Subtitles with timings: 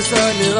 [0.00, 0.59] الصباح كل يوم لا تسألني رايح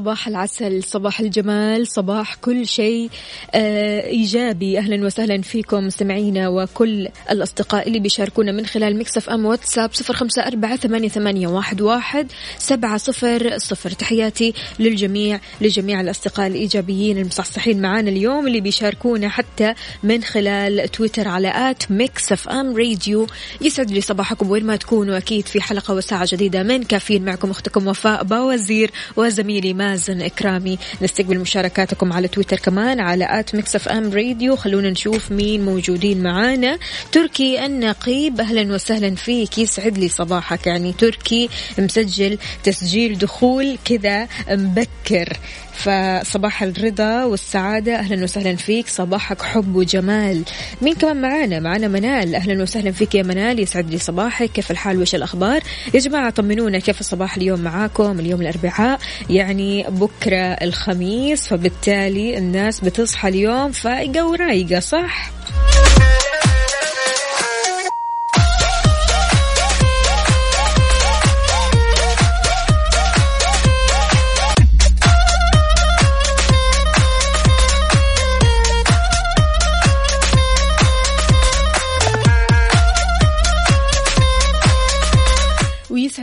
[0.00, 3.10] صباح العسل صباح الجمال صباح كل شيء.
[3.54, 4.78] آه إيجابي.
[4.78, 10.46] أهلا وسهلا فيكم مستمعينا وكل الأصدقاء اللي بيشاركونا من خلال Mix FM واتساب صفر خمسة
[10.46, 10.76] أربعة
[11.08, 12.26] ثمانية, واحد, واحد
[12.58, 13.90] سبعة صفر صفر.
[13.90, 21.70] تحياتي للجميع لجميع الأصدقاء الإيجابيين المصحصحين معانا اليوم اللي بيشاركونا حتى من خلال تويتر على
[21.70, 23.26] at Mix FM Radio.
[23.60, 25.16] يسعد لي صباحكم وين ما تكونوا.
[25.16, 30.78] أكيد في حلقة وساعة جديدة من كافيين معكم أختكم وفاء باوزير وزميل زميلي مازن إكرامي.
[31.02, 34.56] نستقبل مشاركاتكم على تويتر كمان على at Mix FM Radio.
[34.56, 36.78] خلونا نشوف مين موجودين معانا.
[37.12, 39.58] تركي النقيب أهلا وسهلا فيك.
[39.58, 40.66] يسعد لي صباحك.
[40.66, 45.36] يعني تركي مسجل تسجيل دخول كذا مبكر.
[45.72, 47.94] فصباح الرضا والسعادة.
[47.94, 48.88] أهلا وسهلا فيك.
[48.88, 50.42] صباحك حب وجمال.
[50.82, 52.34] مين كمان معانا؟ معانا منال.
[52.34, 53.60] أهلا وسهلا فيك يا منال.
[53.60, 54.52] يسعد لي صباحك.
[54.52, 55.62] كيف الحال؟ وش الأخبار؟
[55.94, 56.78] يا جماعة طمنونا.
[56.78, 59.00] كيف الصباح اليوم معاكم؟ اليوم الأربعاء.
[59.30, 65.30] يعني بكرة الخميس فبالتالي الناس بتصحى اليوم فايقة ورايقة صح؟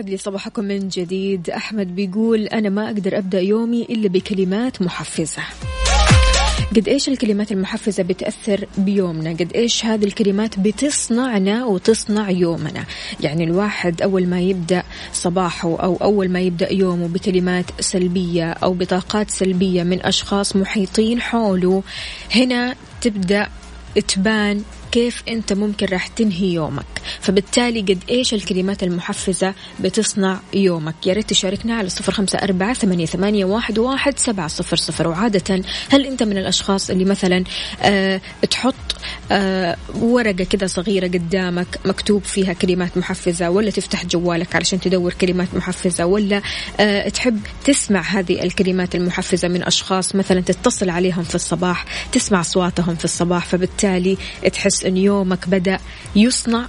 [0.07, 1.49] يسعد لي صباحكم من جديد.
[1.49, 5.43] أحمد بيقول أنا ما أقدر أبدأ يومي إلا بكلمات محفزة.
[6.75, 12.85] قد إيش الكلمات المحفزة بتأثر بيومنا؟ قد إيش هذه الكلمات بتصنعنا وتصنع يومنا؟
[13.19, 19.29] يعني الواحد أول ما يبدأ صباحه أو أول ما يبدأ يومه بكلمات سلبية أو بطاقات
[19.29, 21.83] سلبية من أشخاص محيطين حوله
[22.35, 23.47] هنا تبدأ
[24.07, 26.85] تبان كيف أنت ممكن راح تنهي يومك.
[27.19, 31.07] فبالتالي قد إيش الكلمات المحفزة بتصنع يومك.
[31.07, 35.07] يا ريت تشاركنا على صفر خمسة أربعة ثمانية, ثمانية واحد, واحد سبعة صفر صفر.
[35.07, 37.43] وعادة هل أنت من الأشخاص اللي مثلا
[37.81, 38.21] أه
[38.51, 38.75] تحط
[39.31, 45.47] أه ورقة كذا صغيرة قدامك مكتوب فيها كلمات محفزة ولا تفتح جوالك علشان تدور كلمات
[45.53, 46.41] محفزة ولا
[46.79, 52.95] أه تحب تسمع هذه الكلمات المحفزة من أشخاص مثلا تتصل عليهم في الصباح تسمع أصواتهم
[52.95, 54.17] في الصباح فبالتالي
[54.53, 55.79] تحس أن يومك بدأ
[56.15, 56.65] يصنع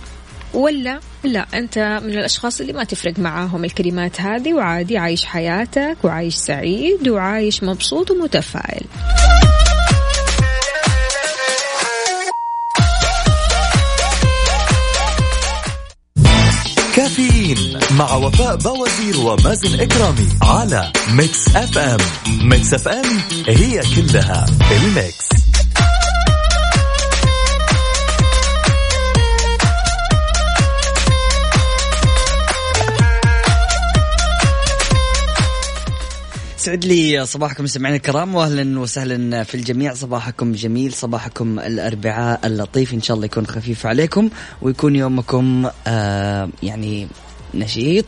[0.54, 6.34] ولا لا؟ أنت من الأشخاص اللي ما تفرق معاهم الكلمات هذه وعادي عايش حياتك وعايش
[6.34, 8.86] سعيد وعايش مبسوط ومتفائل.
[16.96, 21.98] كافيين مع وفاء بوازير ومازن إكرامي على Mix FM.
[22.48, 25.28] Mix FM هي كلها الميكس.
[36.68, 39.94] يسعد لي صباحكم مستمعينا الكرام واهلا وسهلا في الجميع.
[39.94, 42.94] صباحكم جميل صباحكم الأربعاء اللطيف.
[42.94, 44.30] إن شاء الله يكون خفيف عليكم
[44.62, 47.08] ويكون يومكم آه يعني
[47.54, 48.04] نشيط.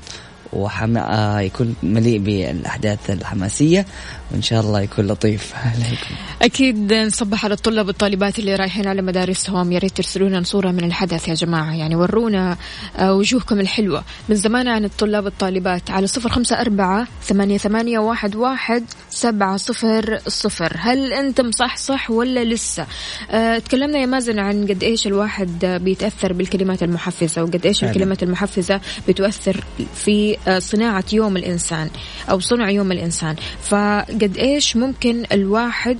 [0.52, 3.87] وحما يكون مليء بالأحداث الحماسية
[4.32, 6.14] وإن شاء الله يكون لطيف عليكم.
[6.43, 10.85] أكيد نصبح على الطلاب والطالبات اللي رايحين على مدارسهم يا ريت ترسلوا لنا صورة من
[10.85, 11.75] الحدث يا جماعة.
[11.75, 12.56] يعني ورونا
[12.99, 14.05] آه، وجوهكم الحلوة.
[14.29, 15.91] من زمان عن الطلاب والطالبات.
[15.91, 20.76] على صفر خمسة أربعة ثمانية, ثمانية واحد, واحد سبعة صفر صفر.
[20.79, 22.87] هل انت مصحصح ولا لسه؟
[23.31, 28.81] أه تكلمنا يا مازن عن قد إيش الواحد بيتأثر بالكلمات المحفزة وقد إيش الكلمات المحفزة
[29.08, 29.64] بتؤثر
[29.94, 31.91] في آه، صناعة يوم الإنسان
[32.31, 33.37] أو صنع يوم الإنسان.
[33.63, 35.99] ف قد إيش ممكن الواحد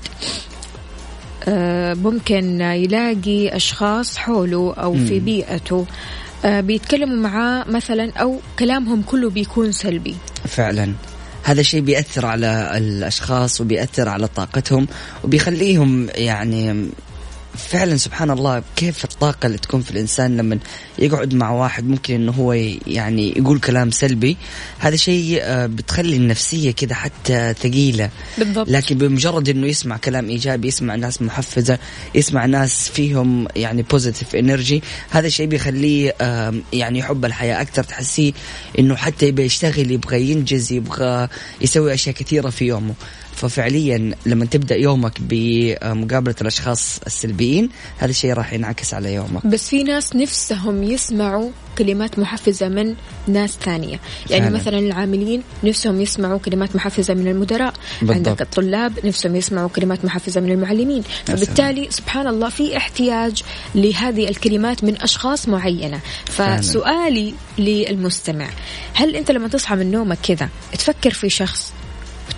[1.49, 5.87] آه، ممكن يلاقي أشخاص حوله أو في بيئته
[6.45, 10.17] آه، بيتكلموا معاه مثلا أو كلامهم كله بيكون سلبي.
[10.49, 10.93] فعلا.
[11.43, 14.87] هذا الشيء بيأثر على الأشخاص وبيأثر على طاقتهم
[15.25, 16.91] وبيخليهم يعني
[17.56, 20.58] فعلا سبحان الله كيف الطاقة اللي تكون في الإنسان لما
[20.99, 22.52] يقعد مع واحد ممكن إنه هو
[22.87, 24.37] يعني يقول كلام سلبي؟
[24.79, 28.11] هذا شيء آه، بتخلي النفسية كذا حتى ثقيلة.
[28.38, 28.69] بالضبط.
[28.69, 31.79] لكن بمجرد إنه يسمع كلام إيجابي يسمع ناس محفزة
[32.14, 36.14] يسمع ناس فيهم يعني positive energy هذا الشيء بيخليه
[36.73, 37.82] يعني يحب الحياة أكثر.
[37.82, 38.32] تحسيه
[38.79, 41.29] إنه حتى يبغى يشتغل يبغى ينجز يبغى
[41.61, 42.94] يسوي أشياء كثيرة في يومه.
[43.41, 49.47] ففعليا لما تبدأ يومك بمقابلة الأشخاص السلبيين هذا الشيء راح ينعكس على يومك.
[49.47, 52.95] بس في ناس نفسهم يسمعوا كلمات محفزة من
[53.29, 54.01] ناس ثانية.
[54.31, 54.57] يعني فعلا.
[54.57, 58.17] مثلا العاملين نفسهم يسمعوا كلمات محفزة من المدراء بالضبط.
[58.17, 61.03] عندك الطلاب نفسهم يسمعوا كلمات محفزة من المعلمين.
[61.27, 63.43] فبالتالي سبحان الله في احتياج
[63.75, 66.01] لهذه الكلمات من أشخاص معينة.
[66.27, 68.49] فسؤالي للمستمع
[68.95, 71.73] هل أنت لما تصحى من نومك كذا تفكر في شخص؟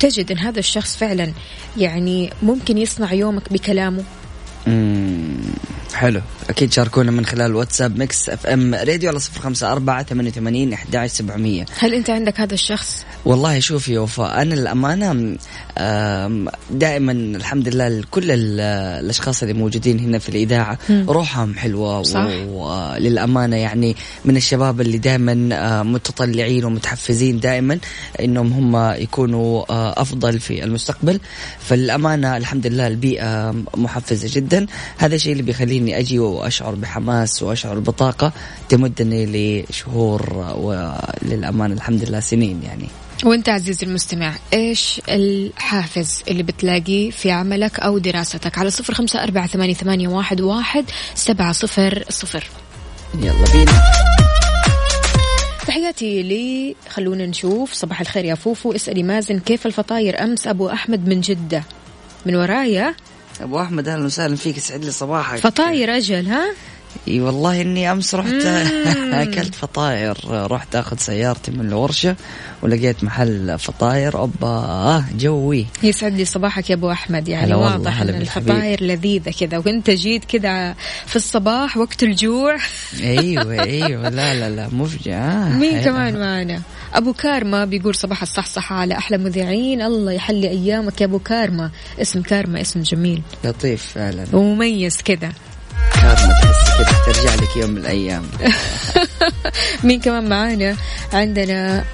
[0.05, 1.33] وتجد أن هذا الشخص فعلا
[1.77, 4.05] يعني ممكن يصنع يومك بكلامه؟
[5.95, 6.21] حلو.
[6.51, 10.99] أكيد شاركونا من خلال واتساب Mix FM Radio على صفر خمسة أربعة ثمانية وثمانين إحدى
[10.99, 15.37] عشر سبعمئه هل أنت عندك هذا الشخص؟ والله شوفي يا وفاء أنا الأمانة
[16.71, 18.61] دائما الحمد لله كل ال-
[19.05, 20.79] الأشخاص اللي موجودين هنا في الإذاعة.
[20.91, 22.27] روحهم حلوة صح.
[22.49, 27.79] وللامانه يعني من الشباب اللي دائما متطلعين ومتحفزين دائما
[28.21, 29.65] إنهم هم يكونوا
[30.03, 31.21] أفضل في المستقبل.
[31.61, 34.67] فالأمانة الحمد لله البيئة محفزة جدا.
[34.99, 38.33] هذا الشيء اللي بيخليني أجي وأشعر بحماس وأشعر بطاقة
[38.69, 40.23] تمدني لشهور
[40.57, 42.89] وللامانه الحمد لله سنين يعني.
[43.25, 49.47] وأنت عزيزي المستمع إيش الحافز اللي بتلاقيه في عملك أو دراستك؟ على صفر خمسة أربعة
[49.47, 50.85] ثمانية, ثمانية واحد, واحد
[51.15, 52.45] سبعة صفر صفر.
[53.19, 53.73] يلا بينا.
[55.67, 56.77] تحياتي لي.
[56.89, 58.73] خلونا نشوف صباح الخير يا فوفو.
[58.73, 61.65] اسألي مازن كيف الفطاير أمس أبو أحمد من جدة؟
[62.27, 62.95] من ورايا.
[63.41, 65.39] أبو أحمد أهلا وسهلا فيك يسعد لي صباحك.
[65.39, 66.55] فطاير أجل ها؟
[67.09, 68.33] إي والله إني أمس رحت
[69.13, 70.17] أكلت فطاير.
[70.31, 72.17] رحت آخذ سيارتي من الورشة
[72.63, 74.19] ولقيت محل فطاير.
[74.19, 75.67] أوبا جوي.
[75.83, 77.29] يسعد لي صباحك يا أبو أحمد.
[77.29, 78.09] يعني واضح إن.
[78.09, 79.59] الفطاير لذيذة كذا.
[79.59, 80.75] وأنت جيت كذا
[81.07, 82.57] في الصباح وقت الجوع.
[83.01, 84.09] أيوه أيوه.
[84.09, 85.49] لا لا لا مفجع.
[85.49, 85.85] مين حلو.
[85.85, 86.63] كمان معنا؟
[86.95, 89.83] أبو كارما بيقول صباح الصحصحة على أحلى مذيعين.
[89.83, 91.71] الله يحلي أيامك يا أبو كارما.
[92.01, 93.23] اسم كارما اسم جميل.
[93.45, 94.27] لطيف فعلا.
[94.33, 95.33] ومميز كذا.
[95.95, 98.23] كارما تحس كذا ترجع لك يوم من الأيام.
[99.85, 100.77] مين كمان معانا؟
[101.13, 101.85] عندنا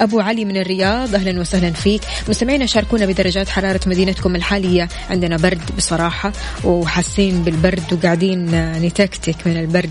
[0.00, 1.14] أبو علي من الرياض.
[1.14, 2.02] أهلا وسهلا فيك.
[2.28, 4.88] مستمعينا شاركونا بدرجات حرارة مدينتكم الحالية.
[5.10, 6.32] عندنا برد بصراحة
[6.64, 9.90] وحاسين بالبرد وقاعدين نتكتك من البرد.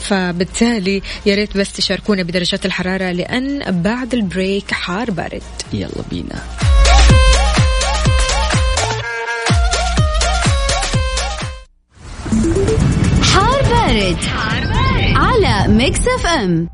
[0.00, 5.42] فبالتالي يا ريت بس تشاركونا بدرجات الحرارة لأن بعد ال break حار بارد.
[5.72, 6.42] يلا بينا.
[13.88, 14.16] بارد.
[15.16, 16.68] على Mix FM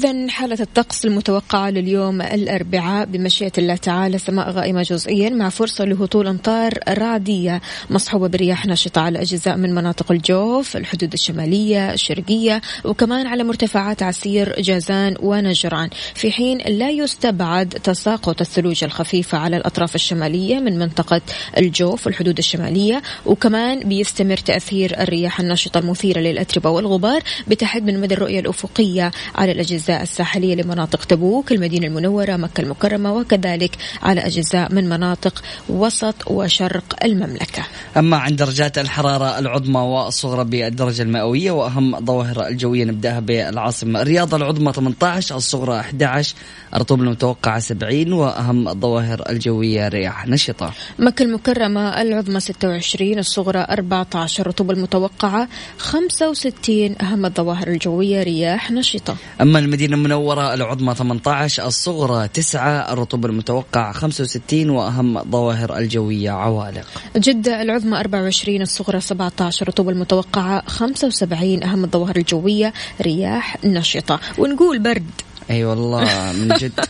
[0.00, 6.26] إذا حالة الطقس المتوقعة لليوم الأربعاء بمشيئة الله تعالى سماء غائمة جزئيا مع فرصة لهطول
[6.26, 7.60] أمطار رعدية
[7.90, 14.60] مصحوبة برياح نشطة على أجزاء من مناطق الجوف الحدود الشمالية الشرقية وكمان على مرتفعات عسير
[14.60, 15.88] جازان ونجران.
[16.14, 21.20] في حين لا يستبعد تساقط الثلوج الخفيفة على الأطراف الشمالية من منطقة
[21.58, 28.40] الجوف والحدود الشمالية وكمان بيستمر تأثير الرياح النشطة المثيرة للأتربة والغبار بتحد من مدى الرؤية
[28.40, 35.42] الأفقية على الأجزاء الساحلية لمناطق تبوك المدينة المنورة مكة المكرمة وكذلك على أجزاء من مناطق
[35.68, 37.62] وسط وشرق المملكة.
[37.96, 44.34] أما عن درجات الحرارة العظمى والصغرى بالدرجة المئوية وأهم الظواهر الجوية نبدأها بالعاصمة الرياض.
[44.34, 46.34] العظمى 18 الصغرى 11
[46.74, 50.72] الرطوبة المتوقعة 70 وأهم الظواهر الجوية رياح نشطة.
[50.98, 59.16] مكة المكرمة العظمى 26 الصغرى 14 الرطوبة المتوقعة 65 أهم الظواهر الجوية رياح نشطة.
[59.40, 66.86] أما المدينة المنورة العظمى 18 الصغرى 9 الرطوبة المتوقعة 65 وأهم الظواهر الجوية عوالق.
[67.16, 72.72] جدة العظمى 24 الصغرى 17 الرطوبة المتوقعة 75 أهم الظواهر الجوية
[73.02, 74.20] رياح نشطة.
[74.38, 75.10] ونقول برد.
[75.50, 76.80] أي أيوة والله من جد.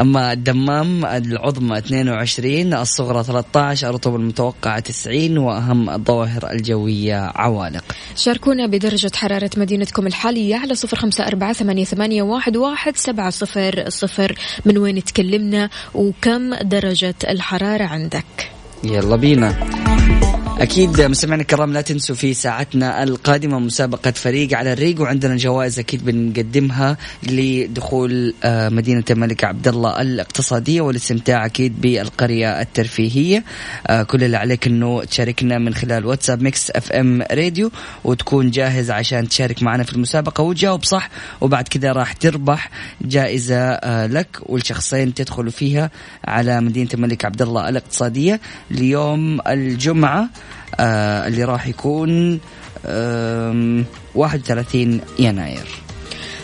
[0.00, 7.84] أما الدمام العظمى 22 الصغرى 13 الرطوبه المتوقعه 90 وأهم الظواهر الجوية عوالق.
[8.16, 13.84] شاركونا بدرجة حرارة مدينتكم الحالية على صفر خمسة أربعة ثمانية, ثمانية واحد, واحد سبعة صفر
[13.88, 14.38] صفر.
[14.64, 19.78] من وين تكلمنا وكم درجة الحرارة عندك؟ يلا بينا.
[20.60, 26.04] أكيد مستمعينا الكرام لا تنسوا في ساعتنا القادمة مسابقة فريق على الريق وعندنا جوائز أكيد
[26.04, 33.44] بنقدمها لدخول آه، مدينة الملك عبد الله الاقتصادية والاستمتاع أكيد بالقرية الترفيهية.
[33.86, 37.70] آه، كل اللي عليك إنه تشاركنا من خلال واتساب Mix FM Radio
[38.04, 40.42] وتكون جاهز عشان تشارك معنا في المسابقة.
[40.42, 42.70] وتجاوب صح وبعد كذا راح تربح
[43.02, 45.90] جائزة آه، لك والشخصين تدخلوا فيها
[46.24, 48.40] على مدينة الملك عبد الله الاقتصادية.
[48.70, 50.28] ليوم الجمعة
[50.80, 52.40] آه اللي راح يكون
[52.86, 53.82] آه
[54.14, 55.66] 31 يناير.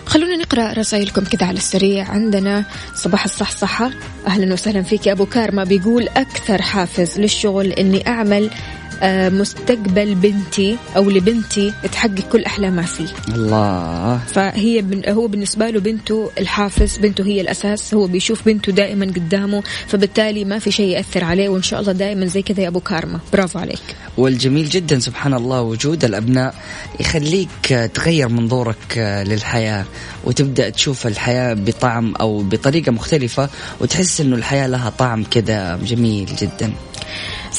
[0.07, 2.11] خلونا نقرأ رسائلكم كذا على السريع.
[2.11, 2.64] عندنا
[2.95, 3.90] صباح الصحصحة
[4.26, 8.50] أهلا وسهلا فيك يا أبو كارما بيقول أكثر حافز للشغل إني أعمل
[9.04, 13.08] مستقبل بنتي أو لبنتي تحقق كل احلامها فيه.
[13.34, 14.18] الله.
[14.26, 19.62] فهي بن هو بالنسبة له بنته الحافز بنته هي الأساس هو بيشوف بنته دائما قدامه
[19.87, 23.20] فبالتالي ما في شيء يأثر عليه وإن شاء الله دائما زي كذا يا أبو كارما
[23.32, 23.82] برافو عليك.
[24.16, 26.54] والجميل جدا سبحان الله وجود الأبناء
[27.00, 29.84] يخليك تغير منظورك للحياة
[30.25, 33.49] وتبدأ تشوف الحياة بطعم أو بطريقة مختلفة
[33.80, 36.73] وتحس إنه الحياة لها طعم كذا جميل جدا.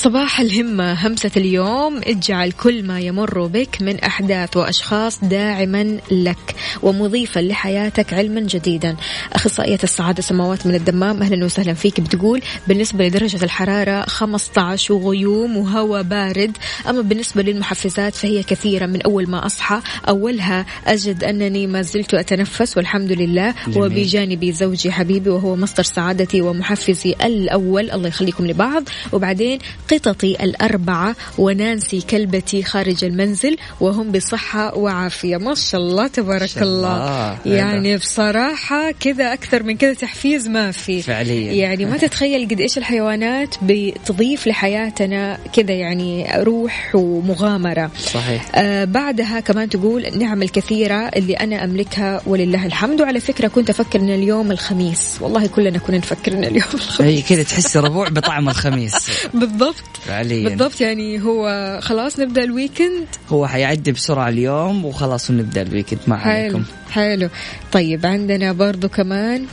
[0.05, 0.93] صباح الهمة.
[0.93, 8.41] همسة اليوم اجعل كل ما يمر بك من أحداث وأشخاص داعما لك ومضيفا لحياتك علما
[8.41, 8.95] جديدا.
[9.33, 16.01] أخصائية السعادة سماوات من الدمام أهلا وسهلا فيك بتقول بالنسبة لدرجة الحرارة 15 وغيوم وهواء
[16.03, 16.57] بارد.
[16.89, 18.85] أما بالنسبة للمحفزات فهي كثيرة.
[18.85, 23.53] من أول ما أصحى أولها أجد أنني ما زلت أتنفس والحمد لله.
[23.67, 23.77] جميل.
[23.77, 27.91] وبجانبي زوجي حبيبي وهو مصدر سعادتي ومحفزي الأول.
[27.91, 28.83] الله يخليكم لبعض.
[29.11, 29.59] وبعدين
[29.97, 35.37] قططي الأربعة ونانسي كلبتي خارج المنزل وهم بصحة وعافية.
[35.37, 37.57] ما شاء الله تبارك الله, الله.
[37.57, 41.01] يعني بصراحة كذا أكثر من كذا تحفيز ما في.
[41.01, 41.53] فعليا.
[41.53, 47.91] يعني ما تتخيل قد إيش الحيوانات بتضيف لحياتنا كذا يعني روح ومغامرة.
[48.13, 48.45] صحيح.
[48.55, 53.01] آه بعدها كمان تقول النعم الكثيرة اللي أنا أملكها ولله الحمد.
[53.01, 55.17] وعلى فكرة كنت أفكر أن اليوم الخميس.
[55.21, 57.01] والله كلنا كنا نفكر أن اليوم الخميس.
[57.01, 58.93] هي كذا تحس ربوع بطعم الخميس.
[59.33, 59.83] بالضبط.
[60.05, 60.49] فعليا.
[60.49, 65.99] بالضبط يعني هو خلاص نبدأ ال weekend هو حيعدي بسرعة اليوم وخلاص ونبدا ال weekend
[66.07, 66.63] ما عليكم.
[66.91, 67.29] حلو.
[67.71, 69.45] طيب عندنا برضو كمان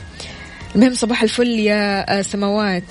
[0.75, 2.83] المهم صباح الفل يا سماوات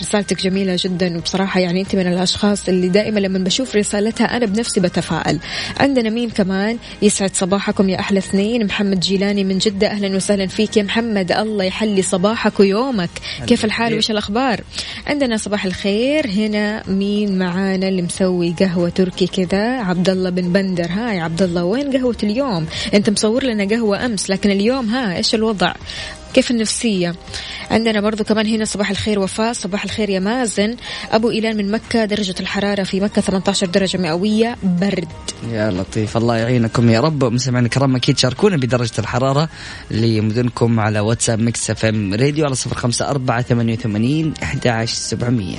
[0.00, 4.80] رسالتك جميلة جدا وبصراحة يعني أنت من الأشخاص اللي دائما لما بشوف رسالتها أنا بنفسي
[4.80, 5.38] بتفائل
[5.80, 8.66] عندنا مين كمان؟ يسعد صباحكم يا أحلى اثنين.
[8.66, 11.32] محمد جيلاني من جدة أهلا وسهلا فيك يا محمد.
[11.32, 13.10] الله يحلي صباحك ويومك.
[13.46, 14.60] كيف الحال؟ وش الأخبار؟
[15.06, 16.26] عندنا صباح الخير.
[16.26, 20.90] هنا مين معانا اللي مسوي قهوة تركي كذا؟ عبد الله بن بندر.
[20.90, 25.34] هاي عبد الله وين قهوة اليوم؟ أنت مصور لنا قهوة أمس لكن اليوم ها إيش
[25.34, 25.74] الوضع؟
[26.34, 27.14] كيف النفسية؟
[27.70, 30.76] عندنا برضو كمان هنا صباح الخير وفاء صباح الخير يا مازن.
[31.12, 35.08] أبو إيلان من مكة درجة الحرارة في مكة 18 درجة مئوية برد.
[35.52, 37.24] يا لطيف الله يعينكم يا رب.
[37.24, 39.48] مستمعينا الكرام أكيد شاركونا بدرجة الحرارة
[39.90, 45.58] لمدنكم على واتساب ميكس إف إم راديو على 054 88 11700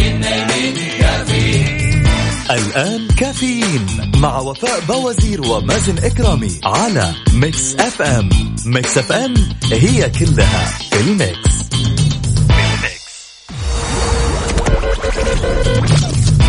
[2.51, 8.29] الآن كافيين مع وفاء بوازير ومازن إكرامي على Mix FM.
[8.65, 9.33] Mix FM
[9.71, 11.51] هي كلها في ال mix,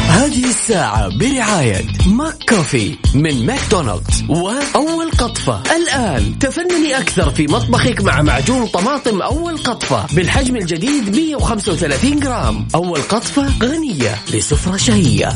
[0.08, 5.62] هذه الساعة برعاية McCafé من ماكدونالدز وأول قطفة.
[5.76, 12.68] الآن تفنني أكثر في مطبخك مع معجون طماطم أول قطفة بالحجم الجديد 135 جرام.
[12.74, 15.32] أول قطفة غنية لسفرة شهية.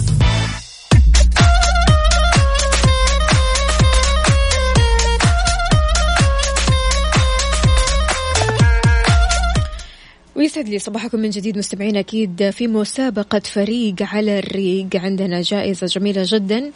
[10.47, 14.87] ويسعد لي صباحكم من جديد مستمعين أكيد في مسابقة فريق على الريق.
[14.95, 16.71] عندنا جائزة جميلة جدا.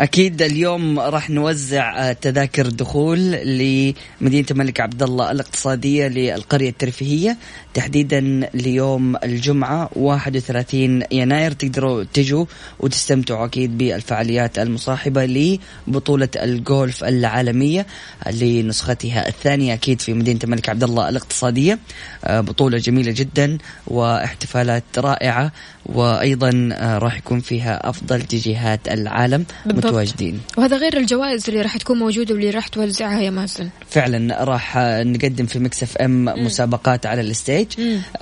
[0.00, 7.36] أكيد اليوم راح نوزع آه، تذاكر دخول لمدينة الملك عبد الله الاقتصادية للقرية الترفيهية.
[7.74, 11.52] تحديدا ليوم الجمعة 31 يناير.
[11.52, 12.44] تقدروا تجوا
[12.78, 17.86] وتستمتعوا أكيد بالفعاليات المصاحبة لبطولة الجولف العالمية
[18.32, 21.78] لنسختها الثانية أكيد في مدينة الملك عبد الله الاقتصادية.
[22.24, 25.52] آه، بطولة جميلة جدا واحتفالات رائعة.
[25.94, 29.86] وأيضا آه، راح يكون فيها أفضل جهات العالم بالضبط.
[29.86, 30.40] متواجدين.
[30.58, 33.68] وهذا غير الجوائز اللي راح تكون موجودة واللي راح توزعها يا مازن.
[33.90, 37.66] فعلا راح نقدم في Mix FM مسابقات على ال stage.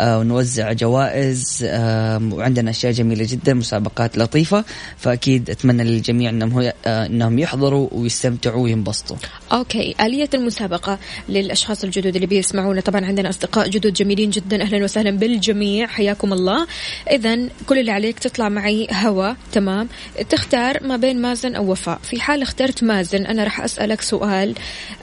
[0.01, 4.65] آه ونوزع جوائز آه وعندنا أشياء جميلة جدا مسابقات لطيفة.
[4.97, 9.17] فأكيد أتمنى للجميع أنهم آه أنهم يحضروا ويستمتعوا وينبسطوا.
[9.53, 9.95] أوكي.
[10.01, 10.99] آلية المسابقة
[11.29, 12.81] للأشخاص الجدد اللي بيسمعونا.
[12.81, 14.63] طبعا عندنا أصدقاء جدد جميلين جدا.
[14.63, 15.87] أهلا وسهلا بالجميع.
[15.87, 16.67] حياكم الله.
[17.11, 19.89] إذا كل اللي عليك تطلع معي هوا تمام؟
[20.31, 21.99] تختار ما بين مازن أو وفاء.
[22.03, 24.55] في حال اخترت مازن أنا راح أسألك سؤال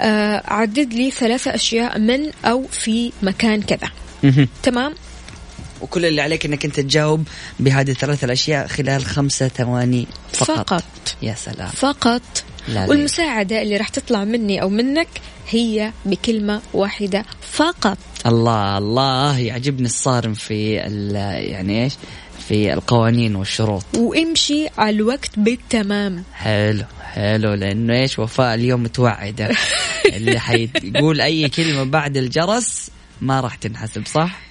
[0.02, 3.90] آه عدد لي ثلاثة أشياء من أو في مكان كذا.
[4.64, 4.94] تمام؟
[5.82, 7.28] وكل اللي عليك إنك أنت تجاوب
[7.60, 10.84] بهذه الثلاث الأشياء خلال خمسة ثواني فقط, فقط.
[11.22, 11.70] يا سلام.
[11.70, 12.22] فقط.
[12.68, 15.08] لا والمساعدة اللي راح تطلع مني أو منك
[15.50, 17.98] هي بكلمة واحدة فقط.
[18.26, 21.16] الله الله يعجبني الصارم في ال-
[21.52, 21.94] يعني إيش؟
[22.48, 23.86] في القوانين والشروط.
[23.98, 26.24] وامشي على الوقت بالتمام.
[26.34, 26.84] حلو
[27.14, 29.50] حلو لأنه إيش وفاء اليوم متوعدة.
[30.16, 32.90] اللي حيقول أي كلمة بعد الجرس
[33.22, 34.46] ما راح تنحسب صح؟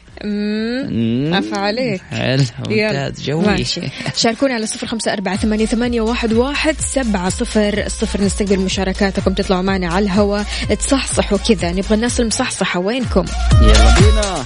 [1.32, 2.02] عفا عليك.
[2.10, 2.44] حلو.
[2.68, 3.46] ممتاز جوي.
[3.46, 3.80] ماشي.
[4.16, 8.20] شاركونا على صفر خمسة أربعة ثمانية, ثمانية واحد, واحد سبعة صفر صفر.
[8.20, 10.44] نستقبل مشاركاتكم تطلعوا معنا على الهواء.
[10.78, 12.80] تصحصحوا كذا نبغى الناس المصحصحة.
[12.80, 13.24] وينكم؟
[13.62, 14.44] يلا بينا.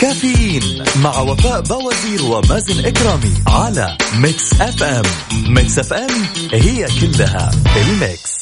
[0.00, 5.02] كافيين مع وفاء بوازير ومازن إكرامي على Mix FM.
[5.48, 6.10] Mix FM
[6.52, 8.38] هي كلها ال mix.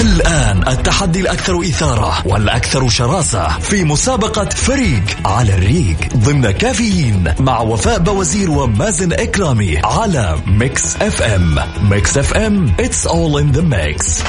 [0.00, 7.98] الآن التحدي الأكثر إثارة والأكثر شراسة في مسابقة فريق على الريق ضمن كافيين مع وفاء
[7.98, 11.58] بوازير ومازن إكرامي على Mix FM.
[11.90, 14.22] Mix FM it's all in the mix.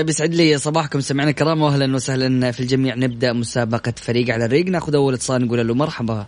[0.00, 1.00] طيب يسعد لي صباحكم.
[1.00, 2.94] سمعنا الكرام واهلا وسهلا في الجميع.
[2.94, 4.66] نبدأ مسابقة فريق على الريق.
[4.66, 6.26] نأخذ أول اتصال نقول له مرحبا.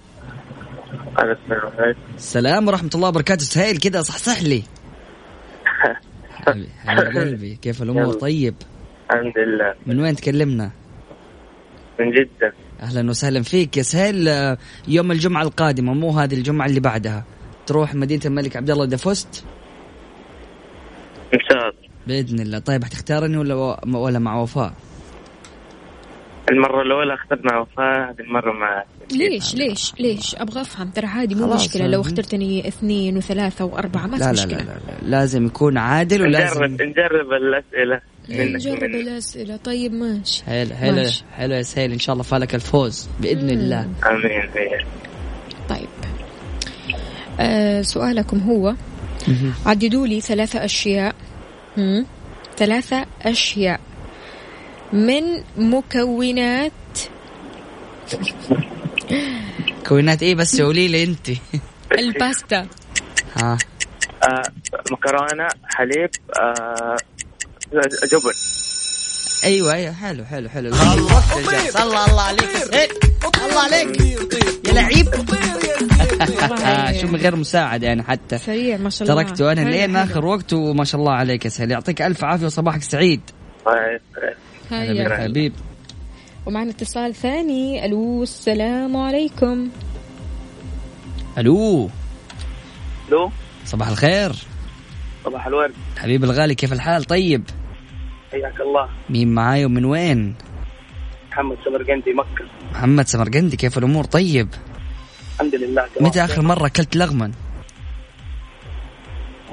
[2.15, 3.45] السلام ورحمة الله وبركاته.
[3.45, 4.63] سهيل كذا صحصح لي.
[6.87, 8.13] حبيبي كيف الأمور.
[8.13, 8.55] طيب.
[9.11, 9.75] الحمد لله.
[9.87, 10.71] من وين تكلمنا؟
[12.01, 12.53] من جدة.
[12.81, 14.29] أهلا وسهلا فيك يا سهيل.
[14.89, 17.25] يوم الجمعة القادمة مو هذه الجمعة اللي بعدها.
[17.67, 19.45] تروح مدينة الملك عبد الله إذا فزت؟
[21.35, 21.82] إن شاء الله.
[22.07, 22.59] بإذن الله.
[22.59, 23.55] طيب حتختارني ولا
[23.97, 24.73] ولا مع وفاء؟
[26.51, 30.91] المرة الأولى أخذت مع وفاء هذه المرة مع ليش؟ ليش؟ ليش؟ أبغى أفهم.
[30.91, 31.87] ترى عادي مو مشكلة.
[31.87, 34.59] لو أنا- اخترتني اثنين وثلاثة وأربعة ما في مشكلة.
[34.59, 35.09] لا لا لا.
[35.09, 38.01] لازم يكون عادل ولازم نجرب نجرب الأسئلة.
[38.29, 38.83] منك نجرب.
[38.85, 39.57] الأسئلة.
[39.57, 40.45] طيب ماشي.
[40.45, 41.05] حلو حلو.
[41.33, 41.93] حلو يا سهيل.
[41.93, 43.81] إن شاء الله فالك الفوز بإذن الله.
[43.81, 44.51] آمين
[45.69, 45.89] طيب.
[47.41, 48.75] آه سؤالكم هو
[49.67, 51.15] عددوا لي ثلاثة أشياء.
[51.79, 52.07] هم؟
[52.57, 53.81] ثلاثة أشياء.
[54.93, 55.23] من
[55.57, 56.73] مكونات؟
[59.81, 61.31] مكونات إيه بس قولي لي أنت.
[61.93, 62.67] الباستا.
[63.37, 63.59] ها.
[64.23, 64.43] آه
[64.91, 66.97] مكرونة حليب آه
[68.13, 68.33] جبن.
[69.45, 69.93] أيوه أيوه.
[69.93, 70.69] حلو حلو حلو.
[70.69, 72.43] الله الله الله عليك.
[72.43, 72.89] يا سهيل
[73.51, 74.01] الله عليك
[74.69, 75.09] يا لعيب
[77.01, 78.39] شو من غير مساعدة يعني حتى.
[78.39, 79.23] سريع ما شاء الله.
[79.23, 79.97] تركته أنا لين.
[79.97, 81.71] آخر وقت وما شاء الله عليك يا سهيل.
[81.71, 83.21] يعطيك ألف عافية وصباحك سعيد.
[84.71, 85.53] هيا حبيب.
[86.47, 87.87] ومعنا اتصال ثاني.
[87.87, 89.69] ألو السلام عليكم.
[91.39, 91.91] ألو.
[93.11, 93.31] لو
[93.65, 94.33] صباح الخير.
[95.25, 95.73] صباح الورد.
[95.99, 97.45] حبيب الغالي كيف الحال؟ طيب.
[98.33, 98.89] حياك الله.
[99.11, 100.35] مين معاي ومن وين؟
[101.31, 102.45] محمد سمرقندي مكة.
[102.73, 104.49] محمد سمرقندي كيف الأمور؟ طيب.
[105.35, 105.87] الحمد لله.
[106.01, 107.33] متى آخر مرة أكلت لغمن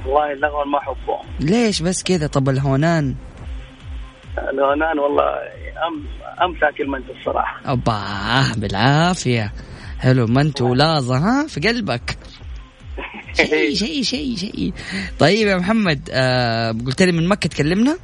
[0.06, 3.16] والله اللغوان ما أحبه ليش بس كذا؟ طب الهونان؟
[4.38, 5.24] الهونان والله
[5.88, 6.04] أم
[6.42, 7.62] أمس أكل منت الصراحة.
[7.70, 9.54] اوبا بالعافية.
[10.00, 12.18] حلو ما انت ولازة ها في قلبك.
[13.38, 14.74] شيء شيء شيء شيء.
[15.20, 17.98] طيب يا محمد آه قلت لي من مكة تكلمنا؟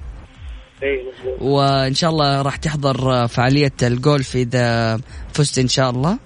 [1.41, 4.99] وإن شاء الله راح تحضر فعالية الجولف إذا
[5.33, 6.19] فزت إن شاء الله.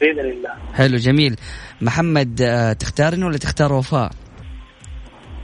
[0.00, 0.50] بإذن الله.
[0.74, 1.36] حلو جميل.
[1.80, 4.10] محمد آه تختارني ولا تختار وفاء؟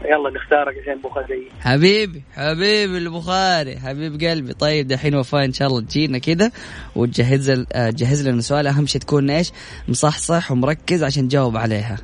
[0.04, 4.52] يلا نختارك عشان بوخا زيي حبيبي حبيبي البخاري حبيب قلبي.
[4.52, 6.50] طيب دحين وفاء إن شاء الله تجينا كذا
[6.96, 8.66] وتجهز ل- آه، جهز لنا سؤال.
[8.66, 9.52] أهم شيء تكون إيش؟
[9.88, 11.96] مصحصح ومركز عشان تجاوب عليها.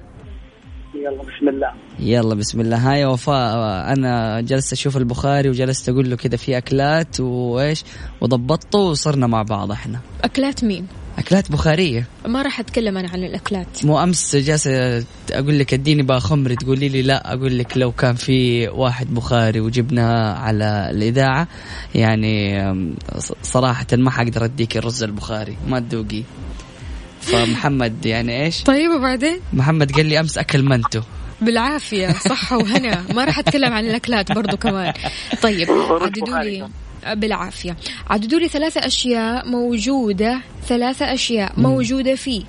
[0.94, 1.72] يلا بسم الله.
[1.98, 2.92] يلا بسم الله.
[2.92, 3.56] هاي وفاء
[3.92, 7.84] أنا جلست أشوف البخاري وجلست أقول له كذا في أكلات وإيش
[8.20, 10.00] وضبطته وصرنا مع بعض إحنا.
[10.24, 10.86] أكلات مين؟
[11.18, 12.06] أكلات بخارية.
[12.26, 13.84] ما راح أتكلم أنا عن الأكلات.
[13.84, 18.14] مو أمس جالسة أقول لك اديني بقى خمر تقولي لي لا أقول لك لو كان
[18.14, 21.48] في واحد بخاري وجبناه على الإذاعة
[21.94, 22.64] يعني
[23.42, 26.22] صراحة ما حقدر أديك الرز البخاري ما تذوقي.
[27.20, 31.00] فمحمد يعني إيش؟ طيب وبعدين؟ محمد قال لي أمس أكل منتو.
[31.40, 33.04] بالعافية صحة وهنا.
[33.14, 34.92] ما راح أتكلم عن الأكلات برضو كمان.
[35.42, 35.70] طيب
[36.02, 36.68] عددوا لي
[37.14, 37.76] بالعافية.
[38.10, 42.44] عددوا لي ثلاثة أشياء موجودة ثلاثة أشياء موجودة فيه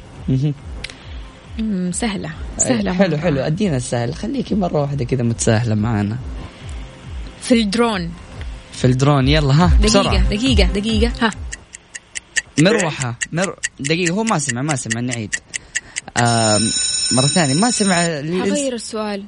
[1.91, 3.21] سهلة سهلة حلو مرة.
[3.21, 3.39] حلو.
[3.39, 4.15] أدينا السهل.
[4.15, 6.17] خليكي مرة واحدة كذا متساهلة معانا.
[7.41, 8.11] في الدرون.
[8.71, 9.27] في الدرون.
[9.27, 10.29] يلا ها بسرعة.
[10.29, 11.31] دقيقه دقيقة دقيقة ها.
[12.59, 13.15] مروحة.
[13.31, 13.55] مر...
[13.79, 14.13] دقيقة.
[14.13, 15.35] هو ما سمع ما سمع نعيد.
[16.17, 16.61] آم...
[17.11, 17.53] مرة ثانية.
[17.53, 17.95] ما سمع
[18.43, 19.23] حغير السؤال.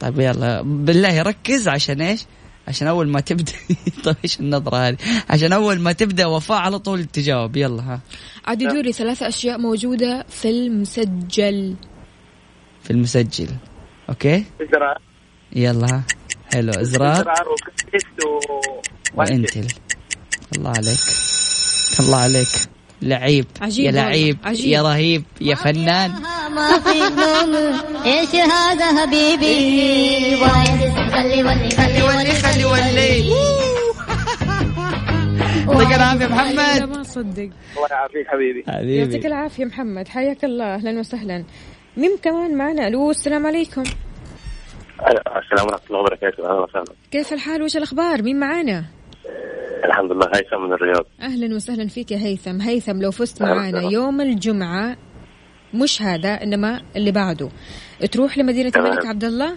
[0.00, 0.62] طيب يلا.
[0.62, 2.24] بالله ركز عشان إيش؟
[2.68, 3.52] عشان أول ما تبدأ.
[4.04, 4.96] طيب إيش النظرة هذه؟
[5.30, 7.56] عشان أول ما تبدأ وفاء على طول تجاوب.
[7.56, 8.00] يلا ها.
[8.46, 11.74] عددوا لي ثلاثة أشياء موجودة في المسجل.
[12.82, 13.48] في المسجل.
[14.08, 14.98] أوكي؟ ازرار
[15.52, 16.02] يلا ها.
[16.52, 16.72] حلو.
[16.72, 18.40] ازرار وكريست و
[19.14, 19.66] وإنتل.
[20.56, 21.00] الله عليك.
[22.00, 22.75] الله عليك.
[23.02, 24.66] لعيب عجيب يا لعيب عجيب.
[24.66, 26.10] يا رهيب يا فنان.
[26.54, 27.54] ما في نوم
[28.04, 30.36] إيش هذا حبيبي؟
[31.10, 32.32] خلي ولي خلي ولي.
[32.32, 33.32] خلي ولي
[35.66, 36.96] يعطيك العافية لا محمد.
[36.96, 37.50] ما صدق.
[37.76, 38.64] الله يعافيك حبيبي.
[38.68, 38.96] حبيبي.
[38.96, 40.08] يعطيك العافية محمد.
[40.08, 40.74] حياك الله.
[40.74, 41.44] أهلا وسهلا.
[41.96, 43.82] مين كمان معنا؟ ألو السلام عليكم.
[43.82, 46.44] السلام ورحمة الله وبركاته.
[46.44, 46.94] أهلا وسهلا.
[47.10, 48.84] كيف الحال؟ وش الأخبار؟ مين معانا
[49.84, 51.04] الحمد لله هيثم من الرياض.
[51.20, 52.60] أهلا وسهلا فيك يا هيثم.
[52.60, 53.82] هيثم لو فزت معانا.
[53.82, 54.96] يوم الجمعة
[55.74, 57.48] مش هذا إنما اللي بعده.
[58.12, 58.72] تروح لمدينة.
[58.76, 59.56] الملك عبد الله؟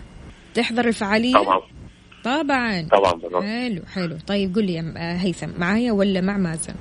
[0.54, 1.62] تحضر الفعالية؟ طبعا.
[2.24, 2.88] طبعا.
[2.92, 4.18] طبعا حلو حلو.
[4.28, 6.74] طيب قل لي آه، هيثم معايا ولا مع مازن؟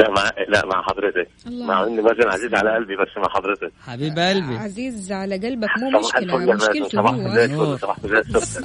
[0.00, 1.28] لا مع لا مع حضرتك.
[1.46, 1.66] الله.
[1.66, 3.72] مع إن مازن عزيز على قلبي بس مع حضرتك.
[3.86, 4.56] حبيب قلبي.
[4.56, 7.76] عزيز على قلبك مو صباح مشكلة مشكلته صباح هو.
[7.76, 7.96] صباح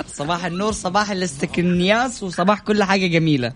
[0.08, 0.71] صباح النور.
[0.71, 3.54] صباح الاستكنياس وصباح كل حاجة جميلة.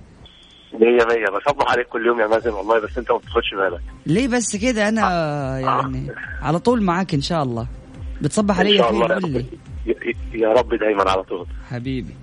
[0.74, 1.26] مية مية.
[1.38, 3.82] بصبح عليك كل يوم يا مازن والله بس أنت ما بتاخدش بالك.
[4.06, 5.02] ليه بس كده؟ أنا
[5.60, 6.12] يعني
[6.42, 7.68] على طول معاك إن شاء الله.
[8.22, 9.46] بتصبح علي الله قول لي.
[10.34, 11.48] يا- رب دايما على طول.
[11.70, 12.14] حبيبي.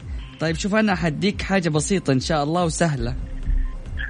[0.40, 3.14] طيب شوف أنا حديك حاجة بسيطة إن شاء الله وسهلة.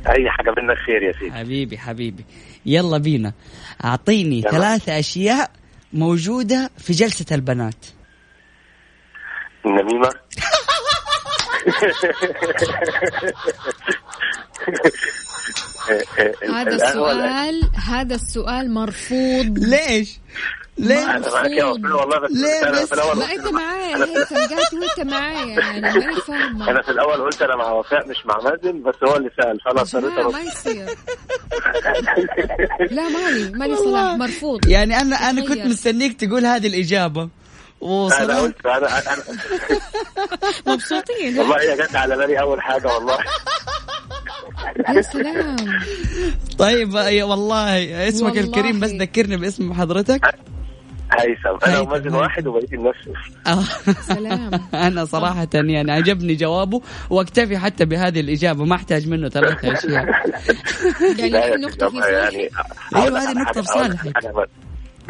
[0.08, 1.32] أي حاجة منك خير يا سيدي.
[1.32, 2.24] حبيبي حبيبي.
[2.66, 3.32] يلا بينا.
[3.84, 4.50] أعطيني يلا.
[4.50, 5.50] ثلاثة أشياء
[5.92, 7.86] موجودة في جلسة البنات.
[9.66, 10.10] النميمة
[16.50, 19.58] هذا السؤال هذا السؤال مرفوض.
[19.58, 20.20] ليش؟
[20.78, 23.96] ليه؟ أنا معاك يا وفاء والله بس ليه أنا بس؟ في الأول ما أنت معايا
[23.96, 28.26] هيثم قاعد وأنت معايا يعني ماني فاهمة أنا في الأول قلت أنا مع وفاء مش
[28.26, 30.86] مع مازن بس هو اللي سأل فأنا اضطريت لا ما يصير
[32.90, 35.58] لا مالي مالي صلاح مرفوض يعني أنا أنا كنت.
[35.66, 37.28] مستنيك تقول هذه الإجابة
[37.82, 39.22] أنا قلت أنا أنا
[40.74, 43.18] مبسوطين؟ والله هي جت على بالي أول حاجة والله
[44.96, 45.56] يا سلام
[46.58, 48.40] طيب يا والله اسمك والله.
[48.40, 50.20] الكريم بس ذكرني باسم حضرتك
[51.12, 52.14] هيثم أنا ومازن.
[52.14, 53.30] واحد وبقيت الناس صفر.
[53.46, 53.92] آه.
[54.14, 54.50] سلام
[54.88, 60.06] أنا صراحة يعني عجبني جوابه وأكتفي حتى بهذه الإجابة ما أحتاج منه ثلاثة أشياء
[61.18, 62.50] يعني نقطة في يعني
[62.92, 64.18] لك هذه حاجة- في صالحك.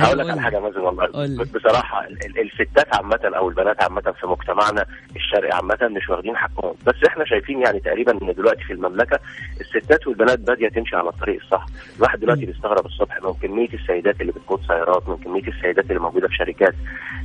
[0.00, 0.14] على حاجة بس.
[0.14, 0.40] هقول لك على.
[0.42, 1.44] حاجة مازن والله.
[1.54, 6.74] بصراحة ال- ال- الستات عامة أو البنات عامة في مجتمعنا الشرقي عامة مش واخدين حقهم.
[6.86, 9.18] بس إحنا شايفين يعني تقريبا إن دلوقتي في المملكة
[9.60, 11.66] الستات والبنات بادية تمشي على الطريق الصح.
[11.96, 16.28] الواحد دلوقتي بيستغرب الصبح من كمية السيدات اللي بتقود سيارات من كمية السيدات اللي موجودة
[16.28, 16.74] في شركات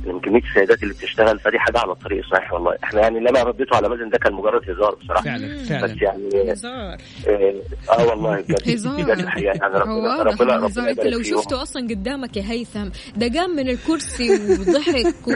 [0.06, 1.38] من كمية السيدات اللي بتشتغل.
[1.38, 2.76] فدي حاجة على الطريق الصحيح والله.
[2.84, 5.22] إحنا يعني اللي أنا رديته على مازن ده كان مجرد هزار بصراحة.
[5.22, 5.96] فعلا بس فعلا.
[6.02, 6.96] يعني هزار.
[7.28, 7.54] آه,
[7.98, 8.70] آه والله بجد.
[8.70, 8.96] هزار.
[9.02, 11.22] بجد الحقيقة يعني ربنا ربنا ربنا أنت لو.
[11.22, 15.32] شفته أصلا قدامك يا هيثم ده قام من الكرسي وضحك و...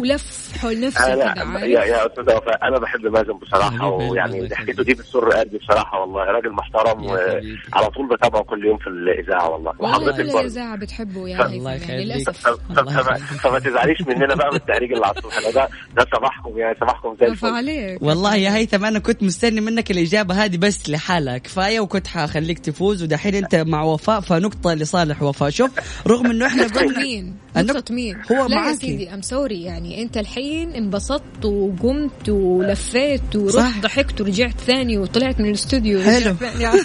[0.00, 4.46] ولف حول نفسه كذا يا يا أستاذ وفاء أنا بحب مازن بصراحة ويعني.
[4.48, 6.24] ضحكته دي بتسر قلبي بصراحة والله.
[6.24, 7.06] راجل محترم.
[7.06, 9.72] وعلى طول بتابعه كل يوم في الإذاعة والله.
[9.78, 10.40] والله وحضرتك كل برضه.
[10.40, 12.06] الاذاعه بتحبه يا الله هيثم يعني يخليك.
[12.06, 12.46] للأسف.
[12.48, 16.06] طب- طب- الله فما تزعليش مننا بقى من التهريج اللي على الصبح ده ده ده
[16.16, 17.46] صباحكم يعني صباحكم زي الفل.
[17.48, 18.02] عليك.
[18.02, 23.02] والله يا هيثم أنا كنت مستني منك الإجابة هذه بس لحالها كفايه وكنت حخليك تفوز
[23.02, 25.50] ودحين أنت مع وفاء فنقطة لصالح وفاء.
[25.50, 25.70] شوف
[26.06, 28.72] رغم إنه إحنا نقطة قلنا مين؟ نقطة مين؟ هو لا يا.
[28.74, 33.82] سيدي I'm sorry يعني أنت الحين انبسطت وقمت ولفيت ورحت.
[33.82, 36.34] ضحكت ورجعت ثاني وطلعت من الاستوديو حلو.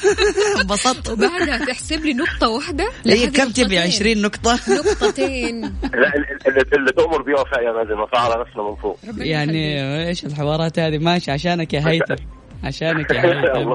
[0.61, 3.77] انبسطت وبعدها تحسب لي نقطة واحدة هي هذه كم تبي نقطتين.
[3.77, 5.69] 20 نقطة نقطتين لا
[6.15, 10.07] ال- اللي, اللي تؤمر بيه وفاء يا مازن وفاء على نفسنا من فوق يعني.
[10.07, 12.15] إيش الحوارات هذه ماشي عشانك يا هيثم
[12.63, 13.69] عشانك يا هيثم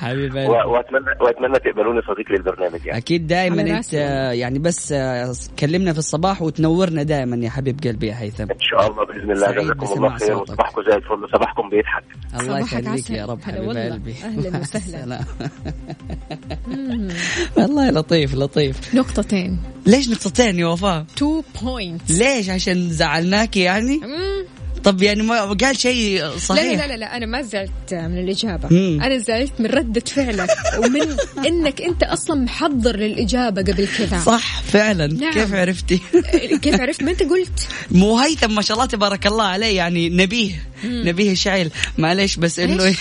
[0.00, 2.98] حبيب واتمنى وأتمنى تقبلوني صديق للبرنامج يعني.
[2.98, 3.92] أكيد دائما أنت.
[4.32, 8.42] يعني بس آه، كلمنا في الصباح وتنورنا دائما يا حبيب قلبي يا هيثم.
[8.42, 10.36] إن شاء الله بإذن الله جزاكم الله خير.
[10.36, 12.04] وصباحكم زي الفل وصباحكم بيضحك
[12.40, 13.10] الله يخليك.
[13.10, 13.90] يا رب حبيب والله.
[13.92, 14.14] قلبي.
[14.24, 15.20] أهلاً مع وسهلاً.
[17.56, 18.94] والله لطيف لطيف.
[18.94, 19.58] نقطتين.
[19.86, 24.00] ليش نقطتين يا وفاء؟ 2 بوينتس ليش؟ عشان زعلناكي يعني؟
[24.84, 26.80] طب يعني ما قال شيء لا صحيح.
[26.80, 28.68] لا لا لا أنا ما زعلت من الإجابة.
[28.70, 29.00] مم.
[29.02, 31.16] أنا زعلت من رده فعلك ومن
[31.48, 34.18] إنك أنت أصلا محضر للإجابة قبل كذا.
[34.26, 35.06] صح فعلا.
[35.06, 35.32] نعم.
[35.32, 36.00] كيف عرفتي؟
[36.62, 37.68] كيف عرفت؟ ما أنت قلت.
[37.90, 40.69] مو هيثم ما شاء الله تبارك الله عليه يعني نبيه.
[40.84, 42.94] نبيه الشعيل معليش بس انه؟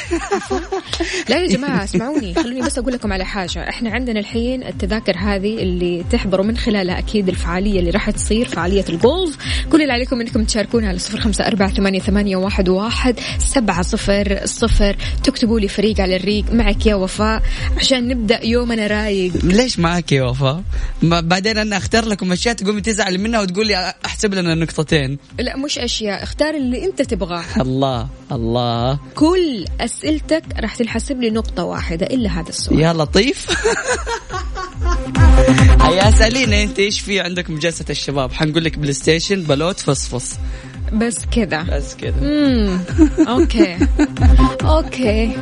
[1.30, 3.70] لا يا جماعة اسمعوني خلوني بس أقول لكم على حاجة.
[3.70, 8.86] إحنا عندنا الحين التذاكر هذه اللي تحضروا من خلالها أكيد الفعالية اللي راح تصير فعالية
[8.90, 9.38] الجولف
[9.72, 14.40] كل اللي عليكم أنكم تشاركونا على صفر خمسة أربعة ثمانية, ثمانية واحد, واحد سبعة صفر
[14.46, 14.96] صفر.
[15.24, 17.42] تكتبوا لي فريق على الريق معك يا وفاء
[17.78, 19.32] عشان نبدأ يومنا رايق.
[19.44, 20.64] ليش معك يا وفاء؟
[21.02, 25.18] بعدين أنا أختار لكم أشياء تقومي تزعل منها وتقول لي أحسب لنا نقطتين.
[25.40, 27.44] لا مش أشياء اختار اللي أنت تبغاه.
[27.70, 29.00] الله الله.
[29.16, 32.80] كل أسئلتك راح تنحسب لي نقطة واحدة إلا هذا السؤال.
[32.80, 33.48] يا لطيف.
[35.82, 40.38] هيا اسالينا أنت إيش في عندكم جلسه الشباب؟ حنقول لك بلاي ستيشن بلوت فصفص
[40.94, 41.62] بس كذا.
[41.64, 42.20] بس كذا.
[42.22, 42.80] امم
[43.28, 43.78] Okay.
[44.76, 45.36] Okay.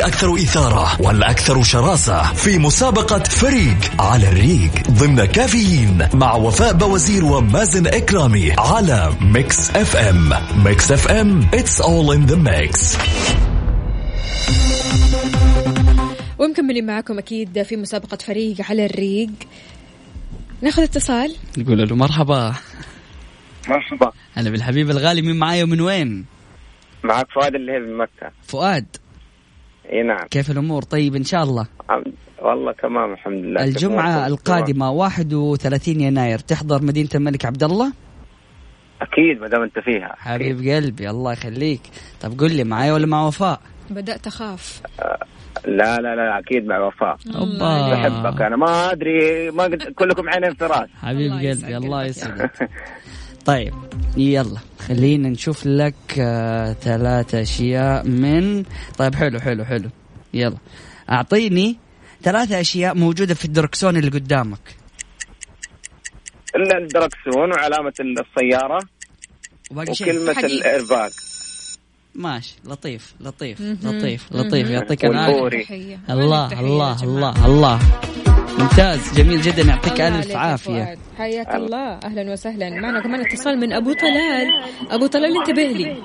[0.00, 7.86] الأكثر إثارة والأكثر شراسة في مسابقة فريق على الريق ضمن كافيين مع وفاء بوازير ومازن
[7.86, 10.30] إكرامي على Mix FM.
[10.64, 11.48] Mix FM.
[11.52, 12.96] It's all in the mix.
[16.38, 19.30] ومكملين معكم أكيد في مسابقة فريق على الريق.
[20.62, 21.36] ناخذ اتصال.
[21.58, 22.54] نقول له مرحبا.
[23.68, 24.12] مرحبا.
[24.34, 26.24] هلا بالحبيب الغالي مين معايا ومن وين؟
[27.04, 28.32] معك فؤاد اللي هي من مكة.
[28.46, 28.86] فؤاد.
[29.92, 30.26] إي نعم.
[30.30, 31.66] كيف الأمور؟ طيب إن شاء الله.
[31.90, 33.64] الحمد- والله تمام الحمد لله.
[33.64, 34.32] الجمعة تمام.
[34.32, 36.38] القادمة 31 يناير.
[36.38, 37.92] تحضر مدينة الملك عبد الله
[39.02, 40.14] أكيد ما دام أنت فيها.
[40.18, 41.80] حبيب قلبي الله يخليك.
[42.20, 44.82] طب قل لي معايا ولا مع وفاء؟ بدأت أخاف.
[45.66, 47.16] لا لا لا أكيد مع وفاء.
[47.36, 47.90] أوبا.
[47.92, 49.82] بحبك أنا ما أدري ما قد...
[49.82, 50.88] كلكم عينين في رأس.
[51.02, 52.04] حبيب قلبي الله.
[52.04, 52.50] يسعدك.
[53.46, 53.74] طيب
[54.16, 58.64] يلا خلينا نشوف لك آه، ثلاثة أشياء من
[58.98, 59.90] طيب حلو حلو حلو
[60.34, 60.56] يلا
[61.10, 61.76] أعطيني
[62.22, 64.76] ثلاثة أشياء موجودة في الدركسون اللي قدامك
[66.56, 68.80] الا الدركسون وعلامة السيارة
[69.70, 70.50] وباقي شيء وكلمة حديد.
[70.50, 71.10] الإيرباك
[72.14, 73.60] ماشي لطيف لطيف.
[73.60, 74.70] لطيف لطيف.
[74.70, 77.80] يعطيك العافية الله الله؟ الله الله
[78.60, 79.62] ممتاز جميل جدا.
[79.62, 80.84] يعطيك عافية.
[80.84, 80.98] فؤاد.
[81.18, 81.98] حياك الله.
[82.04, 82.70] أهلا وسهلا.
[82.70, 84.46] معنا كمان اتصال من أبو طلال.
[84.90, 85.96] أبو طلال انتبه لي.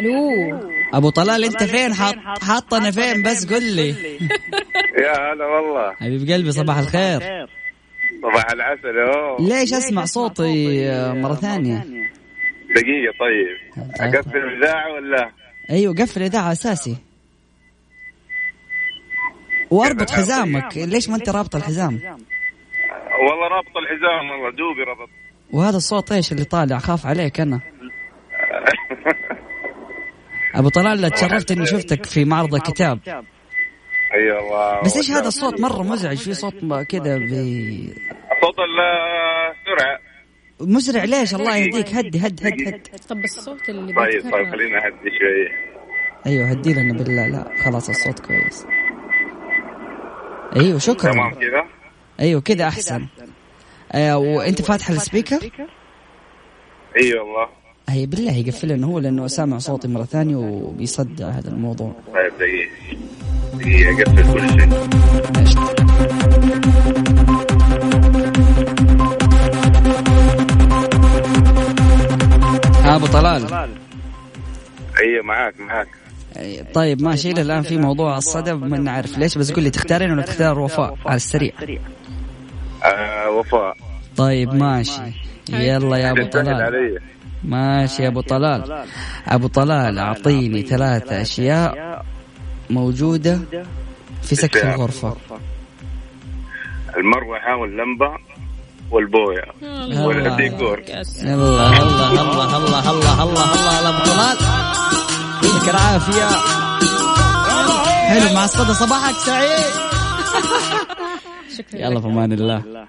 [0.00, 0.60] ألو.
[0.94, 3.88] أبو طلال أنت فين؟ حاط حاطنا فين؟ بس قل لي.
[5.04, 5.94] يا هلا والله.
[5.94, 7.20] حبيب قلبي صباح الخير.
[8.22, 9.48] صباح العسل أوه.
[9.48, 11.76] ليش أسمع صوتي مرة ثانية؟
[12.76, 13.84] دقيقة طيب.
[14.00, 15.30] أقفل الإذاعة ولا؟
[15.70, 16.96] أيوه قفل الإذاعة أساسي.
[19.70, 20.76] واربط حزامك.
[20.76, 22.00] ليش ما أنت رابط الحزام؟
[23.20, 25.08] والله رابط الحزام والله دوبي ربط
[25.52, 27.60] وهذا الصوت إيش اللي طالع؟ خاف عليك أنا.
[30.54, 32.98] أبو طلال تشرفت إني شفتك في معرض الكتاب.
[34.14, 36.16] اي والله بس إيش هذا الصوت؟ مرة مزعج.
[36.16, 36.54] في صوت
[36.88, 37.94] كذا بي...
[38.42, 39.98] صوت السرعه
[40.60, 41.94] مزرع ليش؟ الله يهديك.
[41.94, 45.68] هدي هد هد هد طب الصوت اللي طيب طيب خلينا اهدي شوية
[46.26, 47.26] أيوه هدي لنا بالله.
[47.28, 48.66] لا خلاص الصوت كويس.
[50.56, 51.12] أيوه شكرا.
[51.12, 51.64] تمام كذا
[52.20, 53.06] أيوه كذا أحسن.
[53.92, 55.38] آه وأنت فاتح السبيكر؟
[56.96, 57.48] اي والله.
[57.88, 61.94] هي بالله يقفل لنا هو لأنه سامع صوتي مرة ثانية وبيصدع هذا الموضوع.
[62.14, 62.70] طيب دقيقة.
[63.54, 64.68] دقيقة اقفل كل شيء.
[72.84, 73.68] أبو طلال.
[75.00, 75.88] أيوه معاك معاك.
[76.74, 77.30] طيب ماشي.
[77.30, 79.38] إلى الآن في موضوع الصدى ما نعرف ليش.
[79.38, 81.52] بس قول لي تختارين ولا تختار وفاء على السريع؟
[82.84, 83.76] آه وفاء.
[84.16, 85.00] طيب ماشي.
[85.50, 86.98] يلا يا أبو طلال.
[87.44, 88.84] ماشي يا أبو طلال.
[89.28, 92.04] أبو طلال أعطيني ثلاثة أشياء
[92.70, 93.40] موجودة
[94.22, 95.16] في سقف الغرفة.
[96.96, 98.10] المروحة واللمبة
[98.90, 99.44] والبوية.
[100.06, 100.82] والديكور.
[101.22, 104.67] الله الله الله الله الله الله الله الله أبو طلال.
[105.44, 106.28] يعطيك العافية.
[108.08, 108.74] حلو مع الصدى.
[108.74, 109.74] صباحك سعيد.
[111.58, 112.86] شكرا يلا في أمان الله.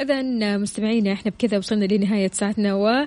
[0.00, 0.22] إذا
[0.56, 3.06] مستمعينا إحنا بكذا وصلنا لنهاية ساعتنا و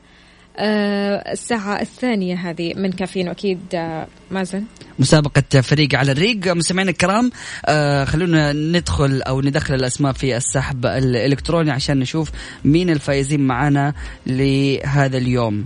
[0.58, 4.64] آه، الساعة الثانية هذه من كافيين وأكيد آه، مازن.
[5.00, 6.48] مسابقة فريق على الريق.
[6.48, 7.32] مستمعينا الكرام
[7.66, 12.30] آه خلونا ندخل أو ندخل الأسماء في السحب الإلكتروني عشان نشوف
[12.66, 13.94] مين الفائزين معنا
[14.28, 15.66] لهذا اليوم.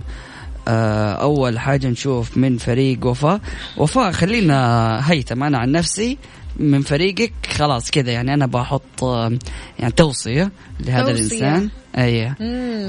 [0.68, 3.40] آه أول حاجة نشوف من فريق وفاء.
[3.76, 5.42] وفاء خلينا هيثم.
[5.42, 6.18] أنا عن نفسي
[6.56, 9.38] من فريقك خلاص كذا يعني أنا بحط آه،
[9.78, 10.50] يعني توصية
[10.80, 11.68] لهذا توصية.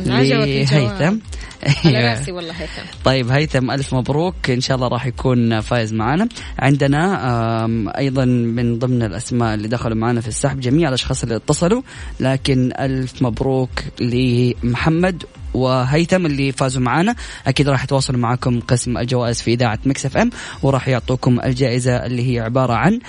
[0.07, 1.19] عجبك الجواب.
[1.63, 2.09] لهيثم أيوة.
[2.09, 2.81] رأسي والله هيثم.
[3.05, 4.49] طيب هيثم ألف مبروك.
[4.49, 6.27] إن شاء الله راح يكون فايز معنا.
[6.59, 7.25] عندنا
[7.65, 11.81] آم، أيضا من ضمن الأسماء اللي دخلوا معنا في السحب جميع الأشخاص اللي اتصلوا.
[12.19, 13.69] لكن ألف مبروك
[14.01, 17.15] لمحمد وهيثم اللي فازوا معنا
[17.47, 20.29] أكيد راح يتواصلوا معكم قسم الجوائز في إذاعة Mix FM
[20.63, 22.99] وراح يعطوكم الجائزة اللي هي عبارة عن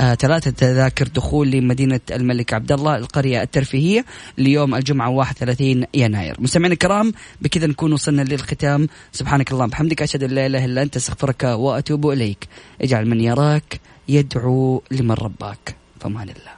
[0.00, 4.04] آه، ثلاثة تذاكر دخول لمدينة الملك عبد الله القرية الترفيهية
[4.38, 6.36] ليوم الجمعة 31 يناير.
[6.38, 8.88] مستمعينا الكرام بكذا نكون وصلنا للختام.
[9.12, 12.48] سبحانك اللهم بحمدك أشهد أن لا إله إلا أنت أستغفرك وأتوب إليك.
[12.82, 15.76] اجعل من يراك يدعو لمن رباك.
[16.00, 16.57] فمان الله.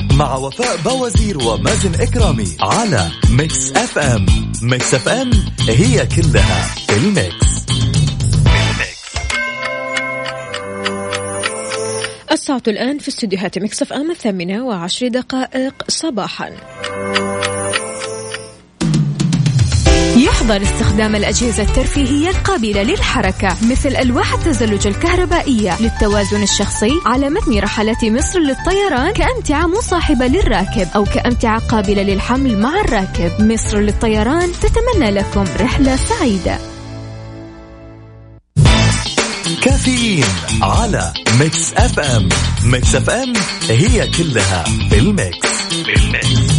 [0.17, 4.25] مع وفاء بوازير ومازن إكرامي على Mix FM
[4.61, 5.31] Mix FM it's
[5.69, 7.65] all in the mix.
[12.31, 16.51] الساعة الآن في استديوهات Mix FM الثامنة وعشر دقائق صباحا.
[20.41, 28.05] يحظر استخدام الأجهزة الترفيهية القابلة للحركة مثل ألواح التزلج الكهربائية للتوازن الشخصي على متن رحلات
[28.05, 33.31] مصر للطيران كأمتعة مصاحبة للراكب أو كأمتعة قابلة للحمل مع الراكب.
[33.39, 36.57] مصر للطيران تتمنى لكم رحلة سعيدة.
[39.61, 40.25] كافيين
[40.61, 42.29] على Mix FM.
[42.63, 46.50] Mix FM it's all in the mix.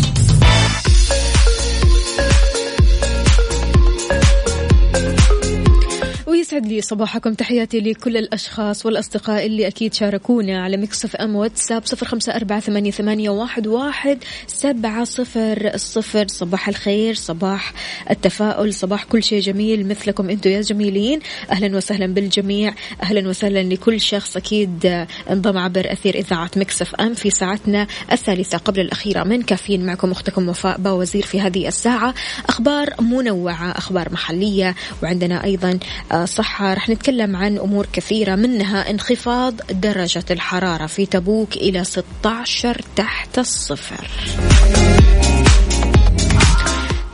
[6.53, 7.35] ويسعد لي صباحكم.
[7.35, 12.91] تحياتي لكل الأشخاص والأصدقاء اللي أكيد شاركونا على Mix FM واتساب صفر خمسة أربعة ثمانية,
[12.91, 17.73] ثمانية واحد, واحد سبعة صفر الصفر صباح الخير صباح
[18.11, 21.21] التفاؤل صباح كل شيء جميل مثلكم أنتم يا جميلين.
[21.51, 22.75] أهلا وسهلا بالجميع.
[23.03, 28.81] أهلا وسهلا لكل شخص أكيد انضم عبر أثير إذاعة مكسف أم في ساعتنا الثالثة قبل
[28.81, 29.87] الأخيرة من كافيين.
[29.87, 32.15] معكم أختكم وفاء باوزير في هذه الساعة.
[32.49, 35.79] أخبار منوعة أخبار محلية وعندنا أيضا
[36.12, 36.75] آه، صحة.
[36.75, 44.09] رح نتكلم عن أمور كثيرة منها انخفاض درجة الحرارة في تبوك إلى 16 تحت الصفر.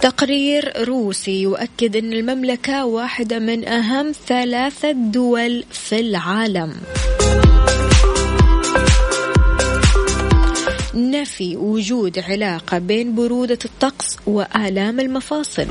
[0.00, 6.76] تقرير روسي يؤكد أن المملكة واحدة من أهم ثلاثة دول في العالم.
[10.94, 15.66] نفي وجود علاقة بين برودة الطقس وآلام المفاصل.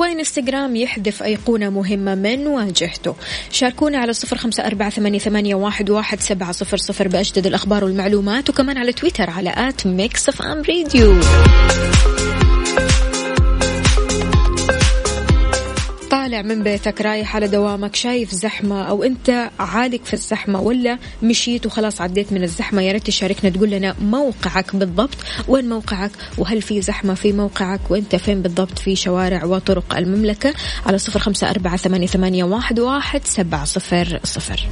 [0.00, 3.14] وإنستغرام يحذف أيقونة مهمة من واجهته.
[3.52, 8.92] شاركونا على صفر خمسة أربعة ثمانية, واحد, سبعة صفر صفر بأجدد الأخبار والمعلومات وكمان على
[8.92, 11.20] تويتر على at Mix FM Radio.
[16.20, 21.66] طالع من بيتك رايح على دوامك شايف زحمة أو أنت عالق في الزحمة ولا مشيت
[21.66, 25.16] وخلاص عديت من الزحمة يا ريت تشاركنا تقول لنا موقعك بالضبط
[25.48, 30.54] وين موقعك؟ وهل في زحمة في موقعك؟ وأنت فين بالضبط؟ في شوارع وطرق المملكة
[30.86, 34.68] على صفر خمسة أربعة ثمانية, واحد سبعة صفر صفر.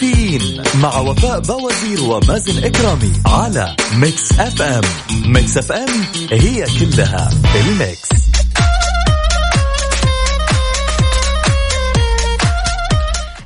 [0.00, 4.82] كافيين مع وفاء بوازير ومازن إكرامي على Mix FM
[5.26, 5.88] Mix F ام
[6.30, 8.08] هي كلها الميكس.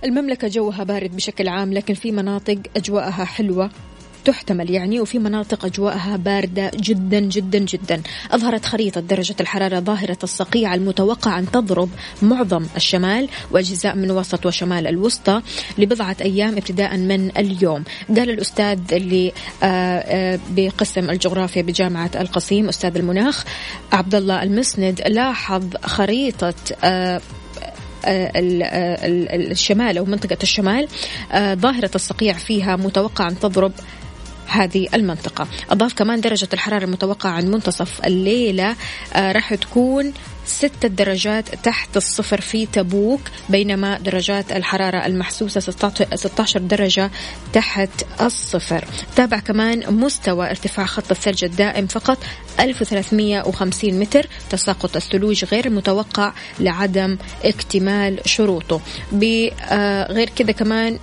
[0.04, 3.70] المملكة جوها بارد بشكل عام لكن في مناطق أجواءها حلوة.
[4.24, 8.02] تحتمل يعني وفي مناطق أجواءها باردة جدا جدا جدا.
[8.30, 11.88] أظهرت خريطة درجة الحرارة ظاهرة الصقيع المتوقع أن تضرب
[12.22, 15.42] معظم الشمال وأجزاء من وسط وشمال الوسطى
[15.78, 17.84] لبضعة أيام ابتداء من اليوم.
[18.08, 23.44] قال الأستاذ اللي آه، آه، بقسم الجغرافيا بجامعة القصيم أستاذ المناخ
[23.92, 26.54] عبد الله المسند لاحظ خريطة
[26.84, 27.20] آه،
[28.06, 30.88] الشمال أو منطقة الشمال
[31.34, 33.72] ظاهرة الصقيع فيها متوقع أن تضرب
[34.46, 35.48] هذه المنطقة.
[35.70, 38.76] أضاف كمان درجة الحرارة المتوقعة عن منتصف الليلة
[39.14, 40.12] آه راح تكون
[40.46, 45.60] ستة درجات تحت الصفر في تبوك بينما درجات الحرارة المحسوسة
[46.14, 47.10] 16 درجة
[47.52, 47.90] تحت
[48.20, 48.84] الصفر.
[49.16, 52.18] تابع كمان مستوى ارتفاع خط الثلج الدائم فقط
[52.60, 58.80] 1350 متر تساقط الثلوج غير متوقع لعدم اكتمال شروطه.
[59.62, 60.98] آه، كذا كمان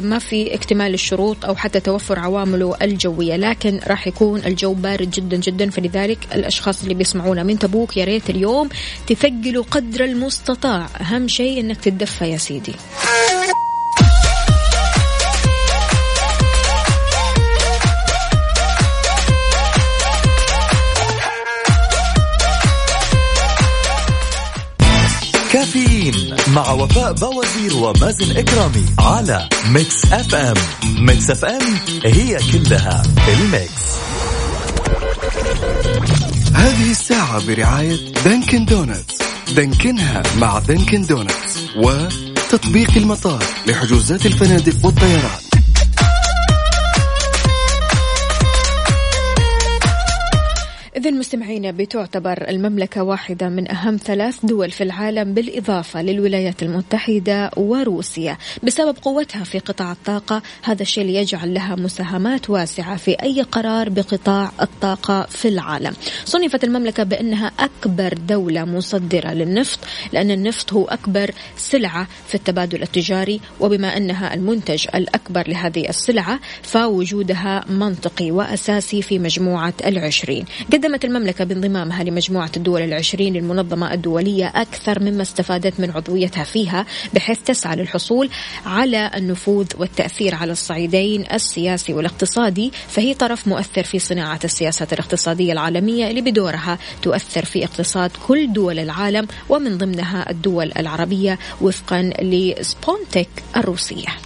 [0.00, 5.36] ما في اكتمال الشروط أو حتى توفر عوامله الجوية لكن راح يكون الجو بارد جدا
[5.36, 5.70] جدا.
[5.70, 8.68] فلذلك الأشخاص اللي بيسمعونا من تبوك يا ريت اليوم
[9.06, 10.88] تثقلوا قدر المستطاع.
[11.00, 12.72] أهم شيء أنك تتدفى يا سيدي.
[26.10, 30.34] كافيين مع وفاء بوازير ومازن إكرامي على Mix FM.
[30.34, 30.54] Mix
[30.98, 31.62] FM it's all
[32.04, 33.86] in the mix.
[36.54, 39.16] هذه الساعة برعاية Dunkin' Donuts.
[39.56, 45.40] دانكنها مع Dunkin' Donuts وتطبيق المطار لحجوزات الفنادق والطيران.
[51.06, 58.38] إذا مستمعينا بتعتبر المملكة واحدة من أهم ثلاث دول في العالم بالإضافة للولايات المتحدة وروسيا.
[58.62, 63.88] بسبب قوتها في قطاع الطاقة هذا الشيء اللي يجعل لها مساهمات واسعة في أي قرار
[63.88, 65.94] بقطاع الطاقة في العالم.
[66.24, 69.78] صنفت المملكة بأنها أكبر دولة مصدرة للنفط
[70.12, 77.64] لأن النفط هو أكبر سلعة في التبادل التجاري وبما أنها المنتج الأكبر لهذه السلعة فوجودها
[77.68, 80.44] منطقي وأساسي في مجموعة العشرين.
[80.72, 86.86] قدمت قدمت المملكة بانضمامها لمجموعة الدول العشرين للمنظمة الدولية أكثر مما استفادت من عضويتها فيها
[87.14, 88.30] بحيث تسعى للحصول
[88.66, 96.10] على النفوذ والتأثير على الصعيدين السياسي والاقتصادي فهي طرف مؤثر في صناعة السياسات الاقتصادية العالمية
[96.10, 104.25] اللي بدورها تؤثر في اقتصاد كل دول العالم ومن ضمنها الدول العربية وفقا لسبونتك الروسية.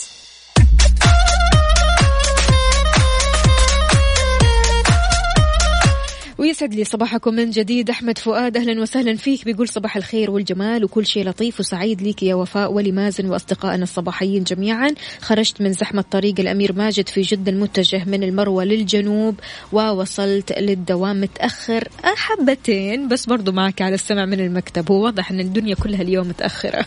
[6.41, 7.89] ويسعد لي صباحكم من جديد.
[7.89, 9.45] أحمد فؤاد أهلا وسهلا فيك.
[9.45, 14.91] بيقول صباح الخير والجمال وكل شيء لطيف وسعيد ليك يا وفاء ولمازن وأصدقائنا الصباحيين جميعا.
[15.21, 19.39] خرجت من زحمة طريق الأمير ماجد في جدة المتجه من المروة للجنوب
[19.71, 24.91] ووصلت للدوام متأخر حبتين بس برضو معك على السمع من المكتب.
[24.91, 26.85] هو واضح إن الدنيا كلها اليوم متأخرة.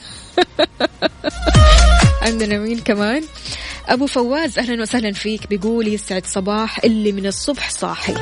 [2.26, 3.22] عندنا مين كمان؟
[3.88, 5.46] أبو فواز أهلا وسهلا فيك.
[5.46, 8.14] بيقول يسعد صباح اللي من الصبح صاحي.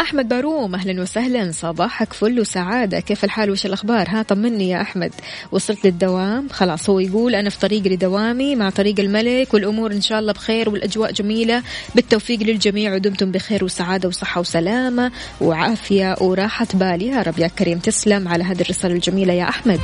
[0.00, 1.52] أحمد باروم أهلا وسهلا.
[1.52, 3.00] صباحك فل وسعادة.
[3.00, 5.12] كيف الحال؟ وش الأخبار؟ ها طمني يا أحمد.
[5.52, 10.18] وصلت للدوام؟ خلاص هو يقول أنا في طريق لدوامي مع طريق الملك والأمور إن شاء
[10.18, 11.62] الله بخير والأجواء جميلة.
[11.94, 17.02] بالتوفيق للجميع ودمتم بخير وسعادة وصحة وسلامة وعافية وراحة بال.
[17.02, 19.80] يا رب يا كريم تسلم على هذه الرسالة الجميلة يا أحمد.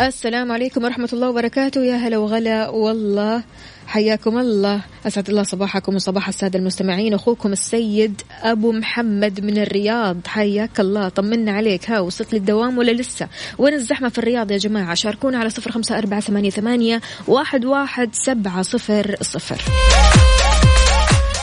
[0.00, 1.84] السلام عليكم ورحمة الله وبركاته.
[1.84, 2.68] يا هلا وغلا.
[2.68, 3.42] والله
[3.94, 4.80] حياكم الله.
[5.06, 7.14] أسعد الله صباحكم وصباح السادة المستمعين.
[7.14, 10.16] أخوكم السيد أبو محمد من الرياض.
[10.26, 11.08] حياك الله.
[11.08, 11.90] طمنا عليك.
[11.90, 13.28] ها وصلت للدوام ولا لسه؟
[13.58, 18.62] وين الزحمة في الرياض يا جماعة؟ شاركونا على صفر خمسة أربعة ثمانية, واحد, واحد سبعة
[18.62, 19.62] صفر صفر.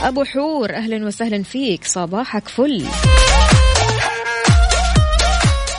[0.02, 1.84] أبو حور أهلا وسهلا فيك.
[1.84, 2.86] صباحك فل.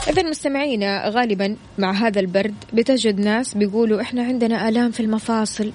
[0.08, 5.72] إذا مستمعينا غالبا مع هذا البرد بتجد ناس بيقولوا إحنا عندنا آلام في المفاصل.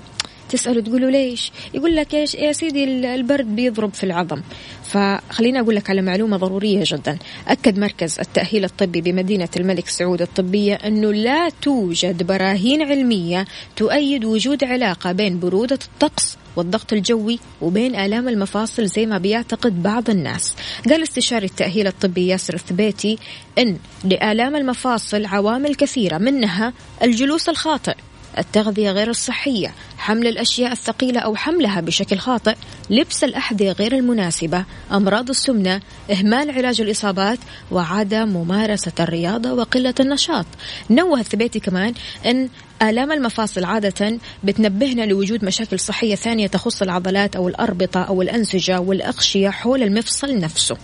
[0.49, 2.83] تسأله تقولوا ليش؟ يقول لك إيش؟ يا سيدي
[3.15, 4.41] البرد بيضرب في العظم.
[4.83, 7.17] فخليني أقول لك على معلومة ضرورية جدا.
[7.47, 13.45] أكد مركز التأهيل الطبي بمدينة الملك سعود الطبية أنه لا توجد براهين علمية
[13.75, 20.09] تؤيد وجود علاقة بين برودة الطقس والضغط الجوي وبين آلام المفاصل زي ما بيعتقد بعض
[20.09, 20.55] الناس.
[20.89, 23.17] قال استشاري التأهيل الطبي ياسر الثبيتي
[23.57, 26.73] أن لآلام المفاصل عوامل كثيرة منها
[27.03, 27.95] الجلوس الخاطئ.
[28.37, 32.55] التغذية غير الصحية حمل الأشياء الثقيلة أو حملها بشكل خاطئ
[32.89, 35.81] لبس الأحذية غير المناسبة أمراض السمنة
[36.11, 37.39] إهمال علاج الإصابات
[37.71, 40.45] وعدم ممارسة الرياضة وقلة النشاط.
[40.89, 41.93] نوه الثبيتي كمان
[42.25, 42.49] أن
[42.81, 49.49] آلام المفاصل عادة بتنبهنا لوجود مشاكل صحية ثانية تخص العضلات أو الأربطة أو الأنسجة والأغشية
[49.49, 50.77] حول المفصل نفسه.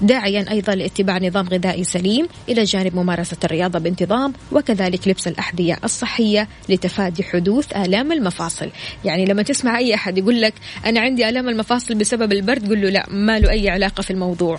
[0.00, 6.48] داعيا أيضا لاتباع نظام غذائي سليم إلى جانب ممارسة الرياضة بانتظام وكذلك لبس الأحذية الصحية
[6.68, 8.70] لتفادي حدوث آلام المفاصل.
[9.04, 10.54] يعني لما تسمع أي أحد يقول لك
[10.86, 14.58] أنا عندي آلام المفاصل بسبب البرد قل له لا ما له أي علاقة في الموضوع.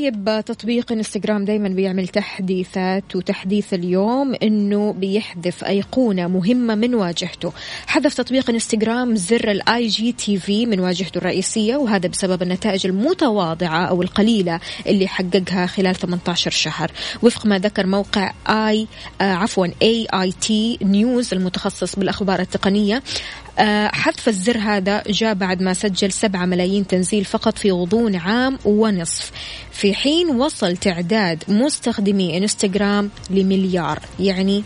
[0.00, 7.52] طيب تطبيق إنستغرام دايما بيعمل تحديثات وتحديث اليوم إنه بيحذف أيقونة مهمة من واجهته.
[7.86, 14.60] حذف تطبيق إنستغرام زر ال IGTV من واجهته الرئيسية وهذا بسبب النتائج المتواضعة أو القليلة
[14.86, 16.90] اللي حققها خلال 18 شهر.
[17.22, 18.86] وفق ما ذكر موقع A
[19.20, 23.02] آه عفوا AIT News المتخصص بالأخبار التقنية
[23.92, 29.30] حذف الزر هذا جاء بعد ما سجل 7 ملايين تنزيل فقط في غضون عام ونصف.
[29.72, 34.64] في حين وصل تعداد مستخدمي إنستغرام لمليار يعني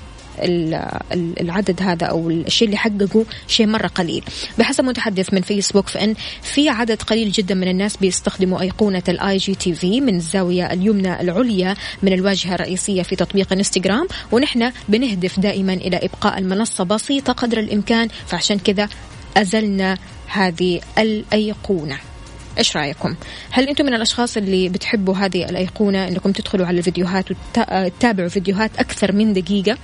[1.40, 4.24] العدد هذا أو الشيء اللي حققه شيء مرة قليل
[4.58, 10.00] بحسب متحدث من فيسبوك فإن في عدد قليل جدا من الناس بيستخدموا أيقونة ال IGTV
[10.00, 16.38] من الزاوية اليمنى العليا من الواجهة الرئيسية في تطبيق إنستغرام ونحن بنهدف دائما إلى إبقاء
[16.38, 18.88] المنصة بسيطة قدر الإمكان فعشان كذا
[19.36, 21.98] أزلنا هذه الأيقونة
[22.58, 23.14] إيش رأيكم؟
[23.50, 29.12] هل أنتم من الأشخاص اللي بتحبوا هذه الأيقونة إنكم تدخلوا على الفيديوهات وتتابعوا فيديوهات أكثر
[29.12, 29.78] من دقيقة؟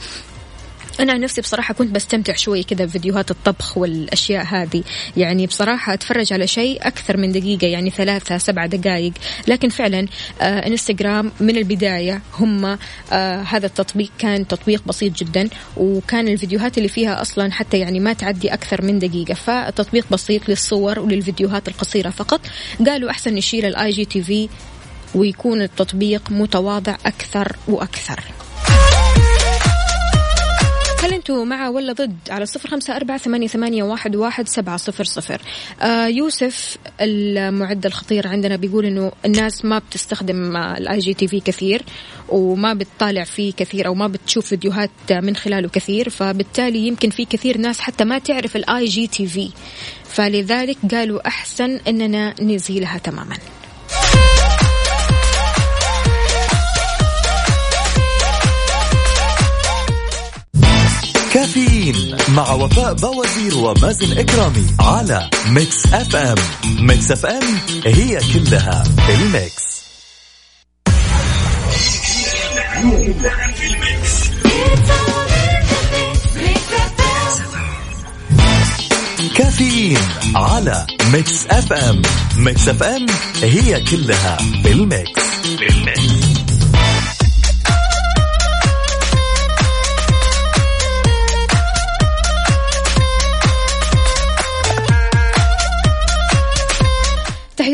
[1.00, 4.82] أنا عن نفسي بصراحة كنت بستمتع شوي كذا بفيديوهات الطبخ والأشياء هذه.
[5.16, 9.12] يعني بصراحة أتفرج على شيء أكثر من دقيقة يعني ثلاثة سبعة دقائق
[9.48, 10.06] لكن فعلا
[10.40, 12.64] آه إنستغرام من البداية هم
[13.12, 18.12] آه هذا التطبيق كان تطبيق بسيط جدا وكان الفيديوهات اللي فيها أصلا حتى يعني ما
[18.12, 19.34] تعدي أكثر من دقيقة.
[19.34, 22.40] فالتطبيق بسيط للصور وللفيديوهات القصيرة فقط.
[22.86, 24.48] قالوا أحسن نشيل ال IGTV
[25.14, 28.39] ويكون التطبيق متواضع أكثر وأكثر.
[31.02, 35.04] هل أنتم مع ولا ضد؟ على صفر خمسة أربعة ثمانية, ثمانية واحد, واحد سبعة صفر
[35.04, 35.42] صفر.
[35.82, 41.82] آه يوسف المعد الخطير عندنا بيقول إنه الناس ما بتستخدم ال IGTV كثير
[42.28, 47.58] وما بتطالع فيه كثير أو ما بتشوف فيديوهات من خلاله كثير فبالتالي يمكن في كثير
[47.58, 49.50] ناس حتى ما تعرف ال IGTV
[50.04, 53.36] فلذلك قالوا أحسن إننا نزيلها تماما.
[61.32, 66.34] كافيين مع وفاء باوزير ومازن إكرامي على Mix FM.
[66.80, 69.70] Mix FM هي كلها ال mix.
[79.36, 79.98] كافيين
[80.34, 82.02] على Mix FM.
[82.36, 83.06] Mix FM
[83.42, 85.22] هي كلها بال mix
[85.58, 86.19] بال mix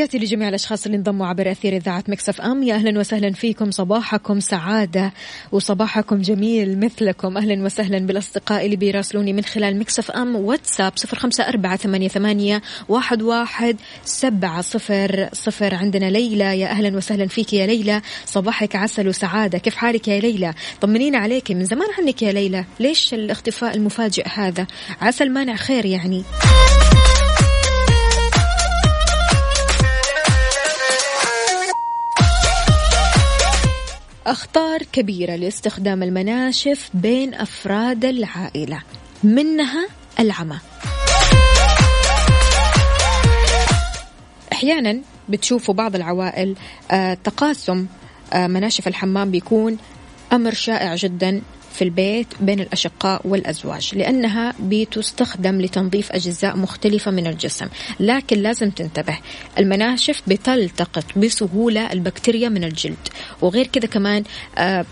[0.06, 2.62] تحياتي لجميع الأشخاص اللي انضموا عبر أثير إذاعة Mix FM.
[2.62, 3.70] يا أهلا وسهلا فيكم.
[3.70, 5.12] صباحكم سعادة
[5.52, 7.36] وصباحكم جميل مثلكم.
[7.36, 10.36] أهلا وسهلا بالأصدقاء اللي بيراسلوني من خلال Mix FM.
[10.36, 15.74] واتساب صفر خمسة أربعة ثمانية, ثمانية واحد, واحد سبعة صفر صفر.
[15.74, 16.60] عندنا ليلى.
[16.60, 18.02] يا أهلا وسهلا فيك يا ليلى.
[18.26, 19.58] صباحك عسل وسعادة.
[19.58, 21.50] كيف حالك يا ليلى؟ طمنينا عليك.
[21.50, 22.64] من زمان عنك يا ليلى.
[22.80, 24.66] ليش الاختفاء المفاجئ هذا؟
[25.00, 26.24] عسى المانع خير يعني.
[34.26, 38.82] أخطار كبيرة لاستخدام المناشف بين أفراد العائلة.
[39.24, 39.88] منها
[40.20, 40.58] العمى.
[44.52, 46.56] أحيانا بتشوفوا بعض العوائل
[46.90, 47.86] آه تقاسم
[48.32, 49.78] آه مناشف الحمام بيكون
[50.32, 51.42] أمر شائع جدا.
[51.76, 57.66] في البيت بين الأشقاء والأزواج لأنها بتستخدم لتنظيف أجزاء مختلفة من الجسم
[58.00, 59.18] لكن لازم تنتبه
[59.58, 63.08] المناشف بتلتقط بسهولة البكتيريا من الجلد
[63.40, 64.24] وغير كذا كمان
[64.58, 64.84] آه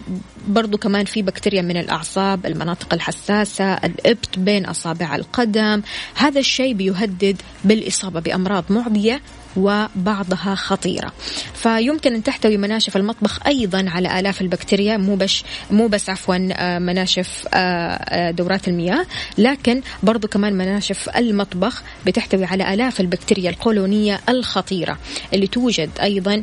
[0.48, 5.82] برضو كمان في بكتيريا من الأعصاب المناطق الحساسة الإبط بين أصابع القدم
[6.14, 9.20] هذا الشيء بيهدد بالإصابة بأمراض معدية
[9.56, 11.12] وبعضها خطيرة.
[11.54, 16.78] فيمكن أن تحتوي مناشف المطبخ أيضا على آلاف البكتيريا مو بس مو بس عفوا آه،
[16.78, 19.06] مناشف آه، آه، دورات المياه
[19.38, 24.98] لكن برضو كمان مناشف المطبخ بتحتوي على آلاف البكتيريا القولونية الخطيرة
[25.34, 26.42] اللي توجد أيضا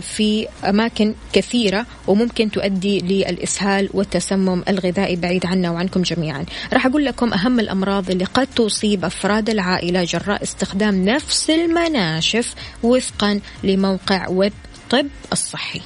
[0.00, 6.44] في أماكن كثيرة وممكن تؤدي للإسهال والتسمم الغذائي بعيد عنا وعنكم جميعا.
[6.72, 12.54] راح أقول لكم أهم الأمراض اللي قد تصيب أفراد العائلة جراء استخدام نفس المناشف الكاشف
[12.82, 14.52] وفقا لموقع ويب
[14.90, 15.80] طب الصحي.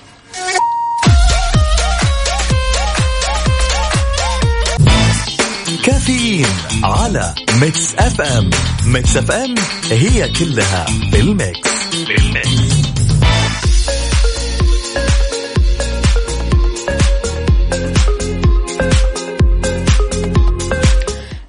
[5.85, 6.47] كافيين
[6.85, 8.51] على Mix FM.
[8.87, 9.55] Mix FM
[9.91, 11.69] هي كلها بال mix
[12.07, 12.80] بال mix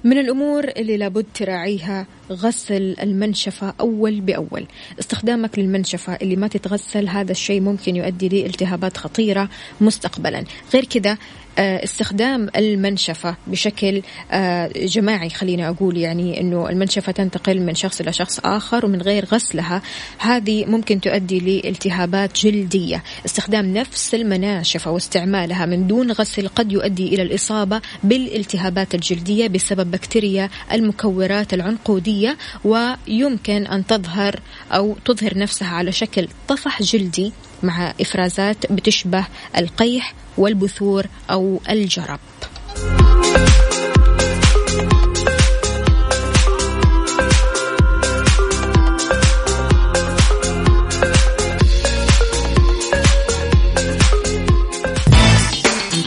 [0.04, 4.66] من الأمور اللي لابد تراعيها غسل المنشفة أول بأول.
[5.00, 9.48] استخدامك للمنشفة اللي ما تتغسل هذا الشيء ممكن يؤدي لالتهابات خطيرة
[9.80, 10.44] مستقبلا.
[10.74, 11.18] غير كذا
[11.58, 18.40] استخدام المنشفة بشكل آه، جماعي خلينا أقول يعني أنه المنشفة تنتقل من شخص إلى شخص
[18.44, 19.82] آخر ومن غير غسلها
[20.18, 23.02] هذه ممكن تؤدي لالتهابات جلدية.
[23.26, 30.50] استخدام نفس المناشفة واستعمالها من دون غسل قد يؤدي إلى الإصابة بالالتهابات الجلدية بسبب بكتيريا
[30.72, 34.40] المكورات العنقودية ويمكن أن تظهر
[34.72, 37.32] أو تظهر نفسها على شكل طفح جلدي.
[37.62, 39.26] مع إفرازات بتشبه
[39.58, 42.20] القيح والبثور أو الجرب.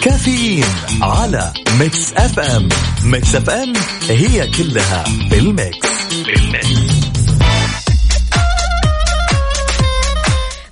[0.04, 0.66] كافيين
[1.02, 2.70] على Mix FM.
[3.04, 3.74] Mix FM
[4.10, 5.88] هي كلها بال mix.
[6.26, 6.85] بال mix.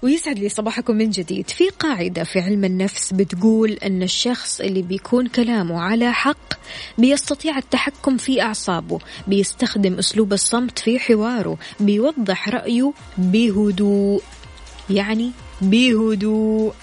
[0.04, 1.50] ويسعد لي صباحكم من جديد.
[1.50, 6.54] في قاعدة في علم النفس بتقول أن الشخص اللي بيكون كلامه على حق
[6.98, 14.22] بيستطيع التحكم في أعصابه بيستخدم أسلوب الصمت في حواره بيوضح رأيه بهدوء
[14.90, 15.32] يعني
[15.62, 16.74] بهدوء.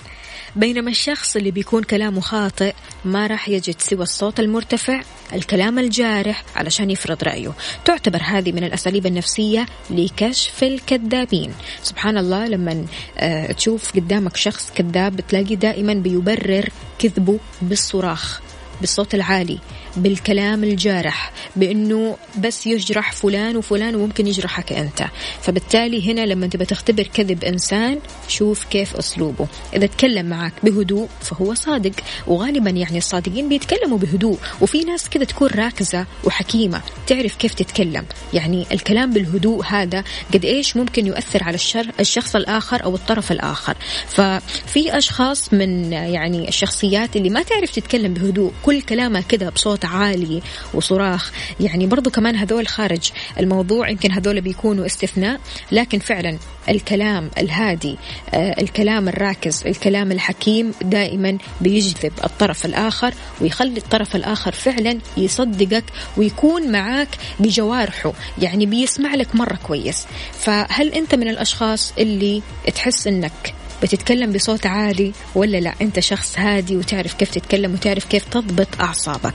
[0.56, 2.74] بينما الشخص اللي بيكون كلامه خاطئ
[3.04, 7.52] ما راح يجد سوى الصوت المرتفع الكلام الجارح علشان يفرض رأيه.
[7.84, 11.52] تعتبر هذه من الأساليب النفسية لكشف الكذابين.
[11.82, 12.86] سبحان الله لما
[13.18, 18.40] آه، تشوف قدامك شخص كذاب بتلاقي دائما بيبرر كذبه بالصراخ
[18.80, 19.58] بالصوت العالي.
[19.96, 25.04] بالكلام الجارح بأنه بس يجرح فلان وفلان وممكن يجرحك أنت.
[25.42, 29.46] فبالتالي هنا لما تبى تختبر كذب إنسان شوف كيف أسلوبه.
[29.76, 31.92] إذا تكلم معك بهدوء فهو صادق.
[32.26, 34.38] وغالبا يعني الصادقين بيتكلموا بهدوء.
[34.60, 38.04] وفي ناس كذا تكون راكزة وحكيمة تعرف كيف تتكلم.
[38.34, 43.76] يعني الكلام بالهدوء هذا قد إيش ممكن يؤثر على الشر الشخص الآخر أو الطرف الآخر.
[44.08, 49.92] ففي أشخاص من يعني الشخصيات اللي ما تعرف تتكلم بهدوء كل كلامها كذا بصوت بصوت
[49.92, 50.42] عالي
[50.74, 51.32] وصراخ.
[51.60, 55.40] يعني برضو كمان هذول خارج الموضوع يمكن هذول بيكونوا استثناء
[55.72, 57.96] لكن فعلا الكلام الهادي
[58.34, 65.84] آه الكلام الراكز الكلام الحكيم دائما بيجذب الطرف الآخر ويخلي الطرف الآخر فعلا يصدقك
[66.16, 67.08] ويكون معاك
[67.40, 68.12] بجوارحه.
[68.38, 70.06] يعني بيسمع لك مرة كويس.
[70.32, 72.42] فهل أنت من الأشخاص اللي
[72.74, 78.24] تحس أنك بتتكلم بصوت عالي ولا لا؟ أنت شخص هادي وتعرف كيف تتكلم وتعرف كيف
[78.24, 79.34] تضبط أعصابك.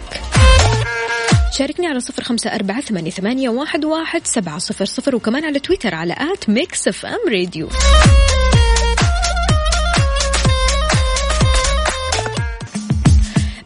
[1.58, 5.96] شاركني على صفر خمسة أربعة ثمانية, ثمانية واحد, واحد سبعة صفر صفر وكمان على تويتر
[5.96, 7.70] على at Mix FM Radio.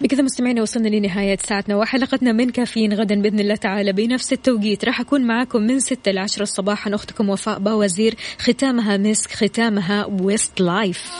[0.10, 4.86] بكذا مستمعينا وصلنا لنهاية ساعتنا وحلقتنا من كافيين غدا بإذن الله تعالى بنفس التوقيت.
[4.86, 11.12] راح أكون معاكم من 6 ل 10 صباحا أختكم وفاء باوزير ختامها مسك ختامها Westlife.